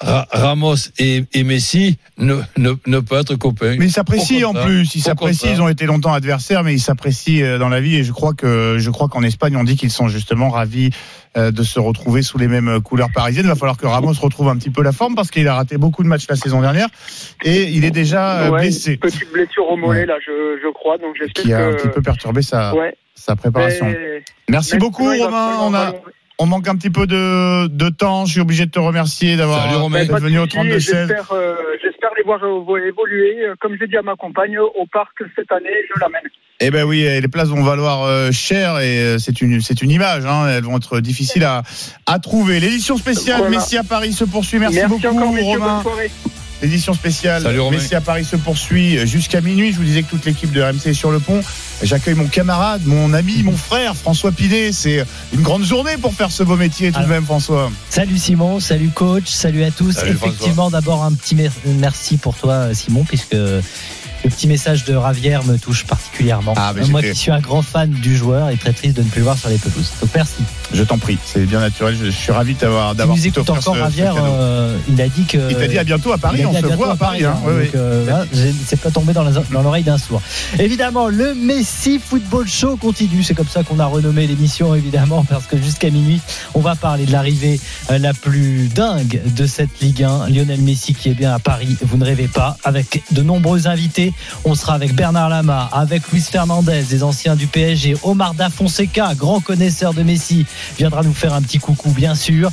[0.00, 3.76] Ra- Ramos et, et Messi ne, ne, ne pas être copains.
[3.78, 7.44] Mais ils s'apprécient en plus, ils s'apprécient, ils ont été longtemps adversaires, mais ils s'apprécient
[7.44, 9.92] euh, dans la vie et je crois que je crois qu'en Espagne on dit qu'ils
[9.92, 10.90] sont justement ravis
[11.36, 13.44] euh, de se retrouver sous les mêmes couleurs parisiennes.
[13.46, 15.78] Il va falloir que Ramos retrouve un petit peu la forme parce qu'il a raté
[15.78, 16.88] beaucoup de matchs la saison dernière
[17.44, 20.98] et il est déjà euh, Ouais, blessé, Petite blessure au mollet là, je, je crois,
[20.98, 22.96] donc j'espère qui a un petit peu perturbé sa Ouais.
[23.14, 23.86] sa préparation.
[23.86, 25.92] Mais- Merci mais beaucoup Romain, on a
[26.38, 28.26] on manque un petit peu de, de temps.
[28.26, 31.08] Je suis obligé de te remercier d'avoir venu au souci, 32 16.
[31.08, 33.46] J'espère euh, j'espère les voir euh, évoluer.
[33.46, 36.22] Euh, Comme j'ai dit à ma compagne, au parc cette année, je l'amène.
[36.60, 39.90] Eh ben oui, les places vont valoir euh, cher et euh, c'est une c'est une
[39.90, 40.24] image.
[40.24, 41.62] Hein, elles vont être difficiles à
[42.06, 42.60] à trouver.
[42.60, 43.56] L'édition spéciale Voilà.
[43.56, 44.58] Messi à Paris se poursuit.
[44.58, 45.82] Merci, beaucoup encore, messieurs, Romain.
[46.64, 47.60] L'édition spéciale Salut.
[47.70, 49.70] Messi à Paris se poursuit jusqu'à minuit.
[49.72, 51.42] Je vous disais que toute l'équipe de RMC est sur le pont.
[51.82, 54.72] J'accueille mon camarade, mon ami, mon frère François Pinet.
[54.72, 55.04] C'est
[55.34, 57.70] une grande journée pour faire ce beau métier tout de même, François.
[57.90, 59.92] Salut Simon, salut coach, salut à tous.
[59.92, 63.36] Salut, Effectivement, d'abord un petit mer- merci pour toi Simon, puisque
[64.24, 66.54] le petit message de Ravière me touche particulièrement.
[66.56, 69.18] Ah, Moi qui suis un grand fan du joueur et très triste de ne plus
[69.18, 69.90] le voir sur les pelouses.
[70.00, 70.36] Donc merci.
[70.72, 71.96] Je t'en prie, c'est bien naturel.
[72.02, 75.08] Je, suis ravi d'avoir d'avoir nous pu écoutes t'offrir encore ce- Ravière, euh, il a
[75.08, 75.50] dit que.
[75.50, 76.44] Il t'a dit à bientôt à Paris.
[76.46, 77.24] On se bientôt voit à Paris.
[77.24, 77.34] hein.
[77.36, 77.50] hein.
[77.60, 78.24] Oui, euh,
[78.66, 79.24] c'est pas tombé dans
[79.62, 80.22] l'oreille d'un sourd.
[80.58, 83.22] Évidemment, le Messi Football Show continue.
[83.22, 86.20] C'est comme ça qu'on a renommé l'émission, évidemment, parce que jusqu'à minuit,
[86.54, 87.60] on va parler de l'arrivée
[87.90, 90.28] euh, la plus dingue de cette Ligue 1.
[90.30, 91.76] Lionel Messi qui est bien à Paris.
[91.82, 92.56] Vous ne rêvez pas.
[92.64, 94.13] Avec de nombreux invités.
[94.44, 97.96] On sera avec Bernard Lama, avec Luis Fernandez, des anciens du PSG.
[98.02, 100.46] Omar Da Fonseca, grand connaisseur de Messi,
[100.78, 102.50] viendra nous faire un petit coucou, bien sûr.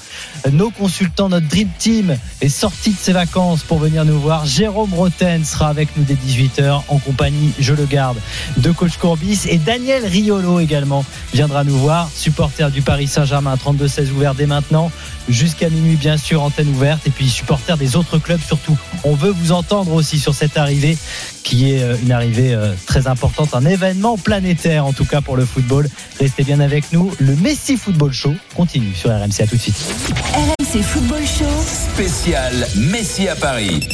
[0.52, 4.46] Nos consultants, notre Dream Team est sorti de ses vacances pour venir nous voir.
[4.46, 8.18] Jérôme Roten sera avec nous dès 18h en compagnie, je le garde,
[8.58, 12.10] de coach Courbis et Daniel Riolo également viendra nous voir.
[12.14, 14.92] Supporter du Paris Saint-Germain, 32-16 ouvert dès maintenant.
[15.30, 17.06] Jusqu'à minuit, bien sûr, antenne ouverte.
[17.08, 18.78] Et puis, supporter des autres clubs surtout.
[19.04, 20.98] On veut vous entendre aussi sur cette arrivée
[21.52, 25.46] est euh, une arrivée euh, très importante, un événement planétaire en tout cas pour le
[25.46, 25.88] football.
[26.20, 27.12] Restez bien avec nous.
[27.20, 29.42] Le Messi Football Show continue sur RMC.
[29.42, 29.76] À tout de suite.
[30.34, 31.46] RMC Football Show.
[31.94, 33.88] Spécial Messi à Paris.